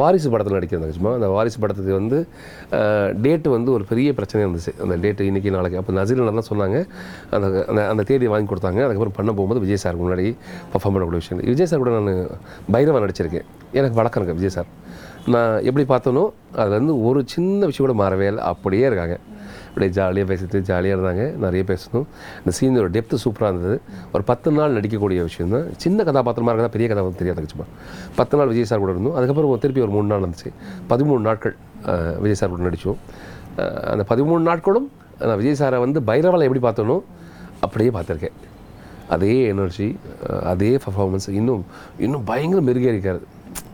வாரிசு 0.00 0.30
படத்தில் 0.34 0.56
நடிக்கிறேன் 0.58 0.96
சும்மா 0.98 1.14
அந்த 1.18 1.30
வாரிசு 1.36 1.58
படத்துக்கு 1.64 1.98
வந்து 2.00 2.20
டேட்டு 3.26 3.50
வந்து 3.56 3.70
ஒரு 3.76 3.86
பெரிய 3.90 4.12
பிரச்சனை 4.20 4.44
இருந்துச்சு. 4.46 4.74
அந்த 4.84 4.96
டேட்டு 5.04 5.28
இன்னைக்கு 5.30 5.56
நாளைக்கு. 5.56 5.80
அப்போ 5.82 5.94
நசீர் 6.00 6.24
தான் 6.40 6.50
சொன்னாங்க. 6.52 6.78
அந்த 7.36 7.46
அந்த 7.70 7.80
அந்த 7.92 8.04
தேதியை 8.10 8.32
வாங்கி 8.34 8.50
கொடுத்தாங்க. 8.52 8.82
அதுக்கப்புறம் 8.86 9.18
பண்ண 9.18 9.30
போகும்போது 9.38 9.64
விஜய் 9.66 9.82
சார் 9.86 10.00
முன்னாடி 10.04 10.28
பர்ஃபார்ம் 10.74 10.96
பண்ணக்கூடிய 10.96 11.22
விஷயம். 11.24 11.42
விஜய் 11.54 11.70
சார் 11.72 11.82
கூட 11.84 11.92
நான் 11.98 12.14
பைரவா 12.76 13.02
நடிச்சிருக்கேன். 13.06 13.48
எனக்கு 13.80 13.98
வழக்கம் 14.00 14.20
இருக்கு 14.22 14.40
விஜய் 14.40 14.56
சார். 14.58 14.70
நான் 15.32 15.54
எப்படி 15.68 15.84
பார்த்தனோ 15.88 16.22
அதுல 16.60 16.76
இருந்து 16.76 16.94
ஒரு 17.08 17.20
சின்ன 17.32 17.66
விஷயம் 17.68 17.86
கூட 17.86 17.94
மாறவே 18.00 18.19
இல்லை 18.30 18.42
அப்படியே 18.52 18.84
இருக்காங்க. 18.90 19.16
அப்படியே 19.68 19.90
ஜாலியாக 19.96 20.26
பேசிட்டு 20.30 20.58
ஜாலியாக 20.68 20.96
இருந்தாங்க. 20.96 21.24
நிறைய 21.44 21.62
பேசணும் 21.70 22.06
இந்த 22.40 22.52
சீனோட 22.58 22.88
டெப்த்து 22.96 23.20
சூப்பராக 23.24 23.52
இருந்தது. 23.52 23.76
ஒரு 24.14 24.22
பத்து 24.30 24.48
நாள் 24.58 24.76
நடிக்கக்கூடிய 24.78 25.20
விஷயம் 25.28 25.52
தான். 25.54 25.66
சின்ன 25.84 26.04
கதாபாத்திரமாக 26.08 26.54
இருக்கா 26.54 26.72
பெரிய 26.76 26.88
கதாபாத்திரம் 26.92 27.20
தெரியாது 27.22 27.52
சும்மா 27.54 27.66
பத்து 28.18 28.36
நாள் 28.40 28.50
விஜய் 28.52 28.68
சார் 28.70 28.82
கூட 28.84 28.92
இருந்தோம். 28.96 29.16
அதுக்கப்புறம் 29.18 29.62
திருப்பி 29.64 29.84
ஒரு 29.86 29.92
மூணு 29.96 30.08
நாள் 30.12 30.22
இருந்துச்சு 30.24 30.52
பதிமூணு 30.92 31.22
நாட்கள் 31.28 31.56
விஜய் 32.24 32.40
சார் 32.42 32.52
கூட 32.54 32.62
நடித்தோம் 32.68 33.00
அந்த 33.92 34.04
பதிமூணு 34.12 34.42
நாட்களும் 34.50 34.88
நான் 35.28 35.38
விஜய் 35.40 35.58
சாரை 35.62 35.78
வந்து 35.86 36.00
பைரவாவில் 36.10 36.46
எப்படி 36.48 36.62
பார்த்தனோ 36.68 36.98
அப்படியே 37.66 37.90
பார்த்துருக்கேன். 37.96 38.36
அதே 39.14 39.34
எனர்ஜி 39.52 39.86
அதே 40.52 40.70
பர்ஃபார்மன்ஸ் 40.84 41.28
இன்னும் 41.38 41.62
இன்னும் 42.04 42.24
பயங்கர 42.30 42.60
மெருகே 42.68 42.92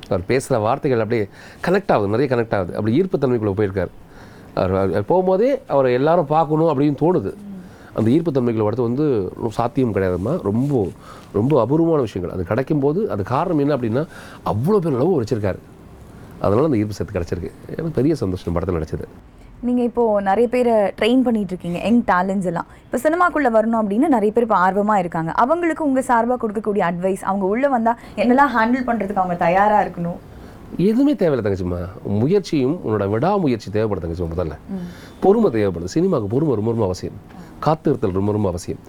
அவர் 0.09 0.25
பேசுகிற 0.31 0.59
வார்த்தைகள் 0.65 1.03
அப்படியே 1.05 1.25
கனெக்ட் 1.67 1.93
ஆகுது 1.95 2.13
நிறைய 2.15 2.29
கனெக்ட் 2.33 2.55
ஆகுது. 2.59 2.73
அப்படி 2.79 2.93
ஈர்ப்புத்தன்மைக்குள்ளே 2.99 3.55
போயிருக்காரு 3.61 3.75
போயிருக்கார். 3.87 3.93
போகும்போதே 5.11 5.51
அவரை 5.75 5.91
எல்லாரும் 5.99 6.33
பார்க்கணும் 6.35 6.71
அப்படின்னு 6.73 6.99
தோணுது. 7.05 7.33
அந்த 7.99 8.09
ஈர்ப்புத்தன்மைகளை 8.15 8.65
வளர்த்து 8.67 8.89
வந்து 8.89 9.05
ரொம்ப 9.37 9.51
சாத்தியம் 9.59 9.95
கிடையாதுமா 9.97 10.35
ரொம்ப 10.49 10.83
ரொம்ப 11.39 11.53
அபூர்வமான 11.63 12.03
விஷயங்கள். 12.07 12.35
அது 12.37 12.51
கிடைக்கும் 12.51 12.85
போது 12.85 13.01
அது 13.15 13.23
காரணம் 13.35 13.63
என்ன 13.65 13.75
அப்படின்னா 13.77 14.03
அவ்வளோ 14.53 14.81
பேர் 14.85 14.99
அளவு 14.99 15.17
வச்சுருக்காரு 15.23 15.61
அதனால் 16.45 16.69
அந்த 16.69 16.79
ஈர்ப்பு 16.83 16.99
சத்து 16.99 17.17
கிடச்சிருக்கு. 17.17 17.51
எனக்கு 17.77 17.97
பெரிய 17.99 18.15
சந்தோஷம் 18.23 18.55
படத்தில் 18.57 18.79
நடிச்சது. 18.79 19.07
நீங்கள் 19.67 19.87
இப்போது 19.89 20.25
நிறைய 20.29 20.47
பேரை 20.55 20.75
ட்ரெயின் 20.99 21.23
பண்ணிகிட்ருக்கீங்க 21.27 21.79
இருக்கீங்க 21.79 21.79
யங் 21.87 22.01
டேலண்ட்ஸ் 22.11 22.49
எல்லாம். 22.51 22.69
இப்போ 22.87 22.99
சினிமாக்குள்ளே 23.05 23.51
வரணும் 23.55 23.81
அப்படின்னு 23.83 24.09
நிறைய 24.17 24.31
பேர் 24.37 24.47
இப்போ 24.47 24.59
ஆர்வமாக 24.65 25.03
இருக்காங்க. 25.03 25.31
அவங்களுக்கு 25.43 25.87
உங்கள் 25.89 26.07
சார்பாக 26.11 26.39
கொடுக்கக்கூடிய 26.43 26.83
அட்வைஸ் 26.91 27.23
அவங்க 27.31 27.47
உள்ளே 27.53 27.69
வந்தால் 27.77 28.01
என்னெல்லாம் 28.23 28.53
ஹேண்டில் 28.57 28.87
பண்ணுறதுக்கு 28.89 29.23
அவங்க 29.23 29.37
தயாராக 29.47 29.85
இருக்கணும்? 29.85 30.19
எதுவுமே 30.77 31.15
தேவையில்லை 31.17 31.45
தங்கச்சிம்மா. 31.47 31.79
முயற்சியும் 32.21 32.81
உன்னோட 32.87 33.09
விடாமுயற்சி 33.09 33.71
தேவைப்படுது 33.71 34.05
தங்கச்சிம்மா 34.05 34.31
முதல்ல. 34.37 34.57
பொறுமை 35.21 35.51
தேவைப்படுது. 35.57 35.93
சினிமாவுக்கு 35.97 36.33
பொறுமை 36.35 36.55
ரொம்ப 36.55 36.71
ரொம்ப 36.71 36.85
அவசியம். 36.85 37.19
காத்திருத்தல் 37.67 38.17
ரொம்ப 38.19 38.33
ரொம்ப 38.33 38.49
அவசியம். 38.49 38.81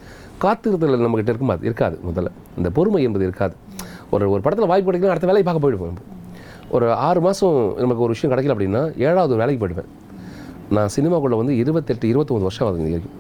காத்திருத்தல் 0.44 1.06
நம்மகிட்ட 1.06 1.32
இருக்குமா? 1.34 1.56
இருக்காது 1.62 2.00
முதல்ல. 2.10 2.28
இந்த 2.58 2.70
பொறுமை 2.70 3.04
என்பது 3.04 3.26
இருக்காது. 3.26 3.56
ஒரு 4.10 4.30
ஒரு 4.32 4.42
படத்தில் 4.42 4.70
வாய்ப்பு 4.70 4.92
கிடைக்கணும் 4.92 5.14
அடுத்த 5.16 5.30
வேலையை 5.32 5.48
பார்க்க 5.50 5.66
போயிடுவோம் 5.66 6.00
ஒரு 6.76 6.94
ஆறு 7.08 7.20
மாதம் 7.22 7.58
நமக்கு 7.78 8.04
ஒரு 8.06 8.14
விஷயம் 8.16 8.34
கிடைக்கல 8.34 8.54
அப்படின்னா 8.56 8.82
ஏழாவது 9.08 9.34
ஒரு 9.36 9.42
வேலைக்கு 9.44 9.62
போயிடுவேன். 9.64 9.92
நான் 10.76 10.90
சினிமாக்குள்ளே 10.96 11.38
வந்து 11.42 11.56
இருபத்தெட்டு 11.58 12.08
இருபத்தொம்பது 12.14 12.48
வருஷம் 12.48 12.68
ஆகுது 12.68 12.84
வரைக்கும். 12.84 13.16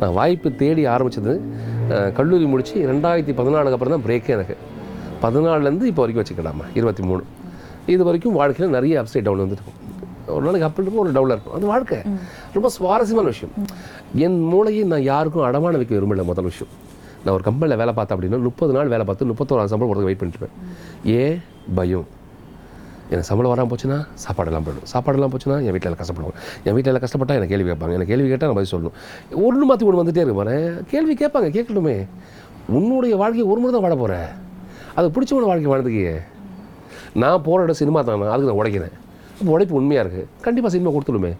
நான் 0.00 0.12
வாய்ப்பு 0.12 0.48
தேடி 0.62 0.84
ஆரம்பித்தது 0.94 1.34
கல்லூரி 2.14 2.46
முடித்து 2.52 2.86
ரெண்டாயிரத்தி 2.92 3.32
பதினாலுக்கு 3.40 3.76
அப்புறம் 3.76 3.94
தான் 3.94 4.06
பிரேக்கே 4.06 4.30
எனக்கு. 4.36 4.56
பதினாலுலேருந்து 5.22 5.90
இப்போ 5.90 6.06
வரைக்கும் 6.06 6.22
வச்சுக்கலாமா 6.22 6.64
இருபத்தி 6.74 7.02
மூணு. 7.02 7.22
இது 7.86 8.04
வரைக்கும் 8.04 8.32
வாழ்க்கையில் 8.32 8.74
நிறைய 8.74 9.02
அப்சைட் 9.02 9.22
டவுன் 9.22 9.40
வந்துருக்கும். 9.40 9.78
ஒரு 10.26 10.44
நாளைக்கு 10.44 10.68
அப் 10.68 10.78
இருக்கும் 10.78 11.02
ஒரு 11.02 11.10
டவுனில் 11.16 11.34
இருக்கும். 11.36 11.54
அது 11.54 11.66
வாழ்க்கை. 11.66 11.98
ரொம்ப 12.52 12.68
சுவாரஸ்யமான 12.68 13.28
விஷயம். 13.28 13.54
என் 14.14 14.38
மூளையை 14.40 14.84
நான் 14.84 15.02
யாருக்கும் 15.02 15.44
அடமான 15.48 15.76
வைக்க 15.76 15.94
விரும்பல 15.94 16.24
முதல் 16.24 16.44
விஷயம். 16.44 16.72
நான் 17.24 17.34
ஒரு 17.34 17.42
கம்பெனியில் 17.42 17.78
வேலை 17.78 17.94
பார்த்தேன் 17.94 18.18
அப்படின்னா 18.18 18.40
முப்பது 18.42 18.72
நாள் 18.72 18.88
வேலை 18.88 19.04
பார்த்து 19.04 19.26
முப்பத்தோராது 19.26 19.64
சம்பளம் 19.64 19.90
போகிறதுக்கு 19.90 20.10
வெயிட் 20.10 20.22
பண்ணிட்டுருப்பேன் 20.22 20.54
ஏன் 21.04 21.42
பயம். 21.74 22.06
எனக்கு 23.08 23.28
சம்பளம் 23.28 23.52
வராமல் 23.52 23.70
போச்சுன்னா 23.70 23.98
சாப்பாடெல்லாம் 24.24 24.66
போயிடும். 24.66 24.88
சாப்பாடெல்லாம் 24.94 25.32
போச்சுன்னா 25.34 25.56
என் 25.64 25.70
வீட்டில் 25.70 25.92
கஷ்டப்படுவாங்க. 25.92 26.38
என் 26.64 26.74
வீட்டில் 26.74 26.94
கஷ்டப்பட்டா 26.94 27.34
எனக்கு 27.38 27.54
கேள்வி 27.54 27.70
கேட்பாங்க. 27.70 27.94
எனக்கு 27.96 28.12
கேள்வி 28.12 28.28
கேட்டால் 28.28 28.52
நான் 28.52 28.58
பதில் 28.58 28.72
சொல்லணும். 28.74 28.94
ஒன்று 29.46 29.64
மாற்றி 29.64 29.86
ஒன்று 29.86 30.02
வந்துட்டே 30.02 30.22
இருக்கு 30.26 30.84
கேள்வி 30.90 31.14
கேட்பாங்க 31.24 31.48
கேட்கணுமே 31.58 32.06
உன்னுடைய 32.68 33.16
வாழ்க்கையை 33.16 33.50
ஒரு 33.50 33.60
முறை 33.60 33.72
தான் 33.72 33.82
வாழ 33.82 33.94
போகிற 33.94 34.30
அது 34.94 35.08
பிடிச்சவன 35.08 35.46
வாழ்க்கை 35.50 35.70
வாழ்ந்துக்கியே. 35.72 36.14
நான் 37.22 37.42
போகிற 37.46 37.64
இடம் 37.66 37.78
சினிமா 37.80 38.00
தானே 38.08 38.28
அதுக்கு 38.34 38.50
நான் 38.50 38.60
உடைக்கிறேன். 38.60 38.94
அப்போ 39.38 39.50
உடைப்பு 39.56 39.74
உண்மையாக 39.80 40.04
இருக்குது 40.04 40.26
கண்டிப்பாக 40.44 40.72
சினிமா 40.74 40.90
கொடுத்துருமே 40.94 41.32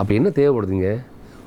அப்போ 0.00 0.12
என்ன 0.18 0.28
தேவைப்படுதுங்க? 0.38 0.90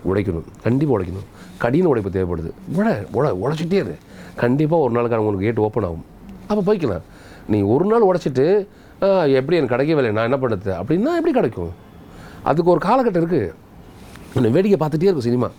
உடைக்கணும். 0.09 0.47
கண்டிப்பாக 0.65 0.95
உடைக்கணும். 0.97 1.27
கடின 1.63 1.87
உடைப்பு 1.91 2.11
தேவைப்படுது. 2.15 2.49
உழ 2.77 2.87
உழ 3.17 3.25
உழைச்சிட்டே 3.43 3.79
இரு. 3.83 3.95
கண்டிப்பாக 4.41 4.85
ஒரு 4.85 4.93
நாளுக்கு 4.95 5.21
உங்களுக்கு 5.23 5.47
கேட் 5.47 5.61
ஓப்பன் 5.67 5.87
ஆகும். 5.87 6.05
அப்போ 6.49 6.61
போய்க்கலாம். 6.67 7.05
நீ 7.53 7.57
ஒரு 7.73 7.85
நாள் 7.91 8.07
உடைச்சிட்டு 8.09 8.45
எப்படி 9.37 9.57
எனக்கு 9.59 9.73
கிடைக்கவே 9.73 10.01
இல்லை 10.01 10.11
நான் 10.17 10.27
என்ன 10.29 10.37
பண்ணுறது 10.41 10.71
அப்படின்னா 10.79 11.11
எப்படி 11.19 11.33
கிடைக்கும்? 11.37 11.71
அதுக்கு 12.49 12.71
ஒரு 12.73 12.81
காலகட்டம் 12.87 13.23
இருக்குது 13.23 14.53
வேடிக்கை 14.55 14.77
பார்த்துட்டே 14.81 15.07
இருக்கும் 15.09 15.27
சினிமா 15.29 15.49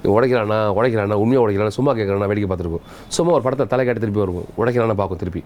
நீ 0.00 0.08
உடைக்கிறானா 0.16 0.58
உடைக்கிறானா 0.78 1.16
உண்மையாக 1.22 1.44
உடைக்கிறானா 1.44 1.74
சும்மா 1.76 1.92
கேட்குறானா 1.98 2.28
வேடிக்கை 2.30 2.48
பார்த்துருக்கும் 2.50 2.84
சும்மா 3.16 3.30
ஒரு 3.36 3.44
படத்தை 3.46 3.64
தலை 3.72 3.84
காட்டி 3.86 4.02
திருப்பி 4.02 4.20
வருவோம். 4.24 4.48
உடைக்கிறானா 4.60 4.96
பார்க்கும் 5.00 5.20
திருப்பி. 5.22 5.42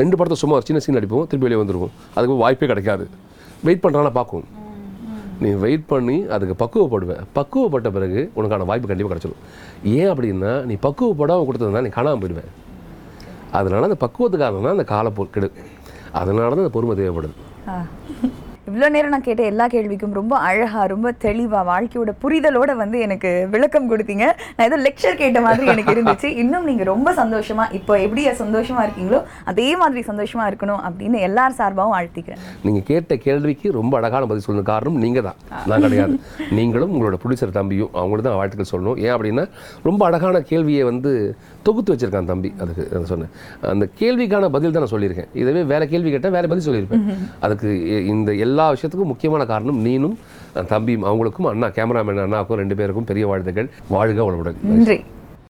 ரெண்டு 0.00 0.16
படத்தை 0.18 0.38
சும்மா 0.42 0.56
ஒரு 0.58 0.66
சின்ன 0.68 0.80
சீன் 0.84 0.98
அடிப்போம் 1.00 1.26
திருப்பி 1.30 1.46
வெளியே 1.46 1.60
வந்துருவோம். 1.62 1.92
அதுக்கு 2.16 2.42
வாய்ப்பே 2.44 2.68
கிடைக்காது. 2.72 3.04
வெயிட் 3.66 3.82
பண்ணுறாங்கன்னா 3.84 4.14
பார்க்கும். 4.20 4.46
நீ 5.42 5.50
வெயிட் 5.64 5.84
பண்ணி 5.90 6.16
அதுக்கு 6.34 6.54
பக்குவப்படுவேன் 6.62 7.20
பக்குவப்பட்ட 7.38 7.88
பிறகு 7.96 8.20
உனக்கான 8.38 8.66
வாய்ப்பு 8.70 8.88
கண்டிப்பாக 8.90 9.12
கிடச்சிடும் 9.12 9.42
ஏன் 9.98 10.10
அப்படின்னா 10.12 10.52
நீ 10.70 10.74
பக்குவப்படாமல் 10.86 11.46
கொடுத்ததுனா 11.48 11.82
நீ 11.86 11.92
காணாமல் 11.98 12.22
போயிடுவேன் 12.22 12.50
அதனால 13.58 13.86
அந்த 13.88 13.98
பக்குவத்துக்காக 14.04 14.62
தான் 14.64 14.76
அந்த 14.76 14.86
கால 14.94 15.12
கெடு 15.36 15.48
அதனால 16.20 16.50
தான் 16.54 16.64
அந்த 16.64 16.74
பொறுமை 16.76 16.96
தேவைப்படுது. 17.00 17.34
இவ்வளோ 18.68 18.86
நேரம் 18.94 19.12
நான் 19.14 19.24
கேட்ட 19.26 19.42
எல்லா 19.50 19.66
கேள்விக்கும் 19.72 20.16
ரொம்ப 20.18 20.34
அழகா 20.48 20.80
ரொம்ப 20.92 21.08
தெளிவா 21.24 21.60
வாழ்க்கையோட 21.70 22.10
புரிதலோட 22.22 22.70
வந்து 22.80 22.98
எனக்கு 23.06 23.30
விளக்கம் 23.54 23.88
கொடுத்தீங்க. 23.90 24.24
நான் 24.56 24.66
ஏதோ 24.68 24.78
லெக்சர் 24.86 25.18
கேட்ட 25.20 25.38
மாதிரி 25.46 25.66
எனக்கு 25.74 25.94
இருந்துச்சு. 25.94 26.28
இன்னும் 26.42 26.66
நீங்க 26.70 26.84
ரொம்ப 26.90 27.12
சந்தோஷமா 27.20 27.64
இப்போ 27.78 27.92
எப்படி 28.06 28.24
சந்தோஷமா 28.42 28.82
இருக்கீங்களோ 28.86 29.20
அதே 29.52 29.68
மாதிரி 29.82 30.02
சந்தோஷமா 30.10 30.46
இருக்கணும் 30.50 30.82
அப்படின்னு 30.88 31.18
எல்லார் 31.28 31.56
சார்பாகவும் 31.60 31.94
வாழ்த்திக்கிறேன். 31.96 32.42
நீங்கள் 32.66 32.86
கேட்ட 32.90 33.16
கேள்விக்கு 33.26 33.72
ரொம்ப 33.78 33.94
அழகான 34.00 34.26
பதில் 34.32 34.46
சொல்லணும். 34.46 34.68
காரணம் 34.72 35.00
நீங்கள் 35.04 35.26
தான். 35.28 35.38
நான் 35.70 35.84
கிடையாது. 35.86 36.18
நீங்களும் 36.58 36.92
உங்களோட 36.94 37.18
புடிச்சர் 37.24 37.56
தம்பியும் 37.58 37.92
அவங்களுக்கு 38.00 38.28
தான் 38.28 38.38
வாழ்த்துக்கள் 38.40 38.72
சொல்லணும். 38.72 39.00
ஏன் 39.06 39.14
அப்படின்னா 39.16 39.46
ரொம்ப 39.88 40.00
அழகான 40.10 40.42
கேள்வியை 40.52 40.84
வந்து 40.90 41.12
தொகுத்து 41.68 41.94
வச்சிருக்கான் 41.94 42.30
தம்பி 42.32 42.50
அதுக்கு 42.62 42.84
நான் 42.92 43.10
சொன்னேன். 43.12 43.32
அந்த 43.74 43.88
கேள்விக்கான 44.00 44.50
பதில் 44.56 44.74
தான் 44.76 44.84
நான் 44.84 44.94
சொல்லியிருக்கேன். 44.94 45.30
இதுவே 45.42 45.62
வேற 45.74 45.82
கேள்வி 45.92 46.10
கேட்டால் 46.14 46.36
வேற 46.38 46.46
பதில் 46.54 46.68
சொல்லியிருப்பேன். 46.68 47.04
அதுக்கு 47.46 47.70
இந்த 48.14 48.30
எல்லா 48.46 48.66
விஷயத்துக்கும் 48.72 49.12
முக்கியமான 49.12 49.46
காரணம் 49.52 49.84
நீனும் 49.86 50.16
தம்பியும் 50.72 51.06
அவங்களுக்கும் 51.10 51.52
அண்ணா 51.52 51.68
கேமராமேன் 51.76 52.24
அண்ணாவுக்கும் 52.26 52.60
ரெண்டு 52.62 52.76
பேருக்கும் 52.80 53.10
பெரிய 53.12 53.26
வாழ்த்துக்கள். 53.26 53.70
வாழ்க 53.88 54.22
வளமுடன். 54.28 54.58
நன்றி. 54.72 54.98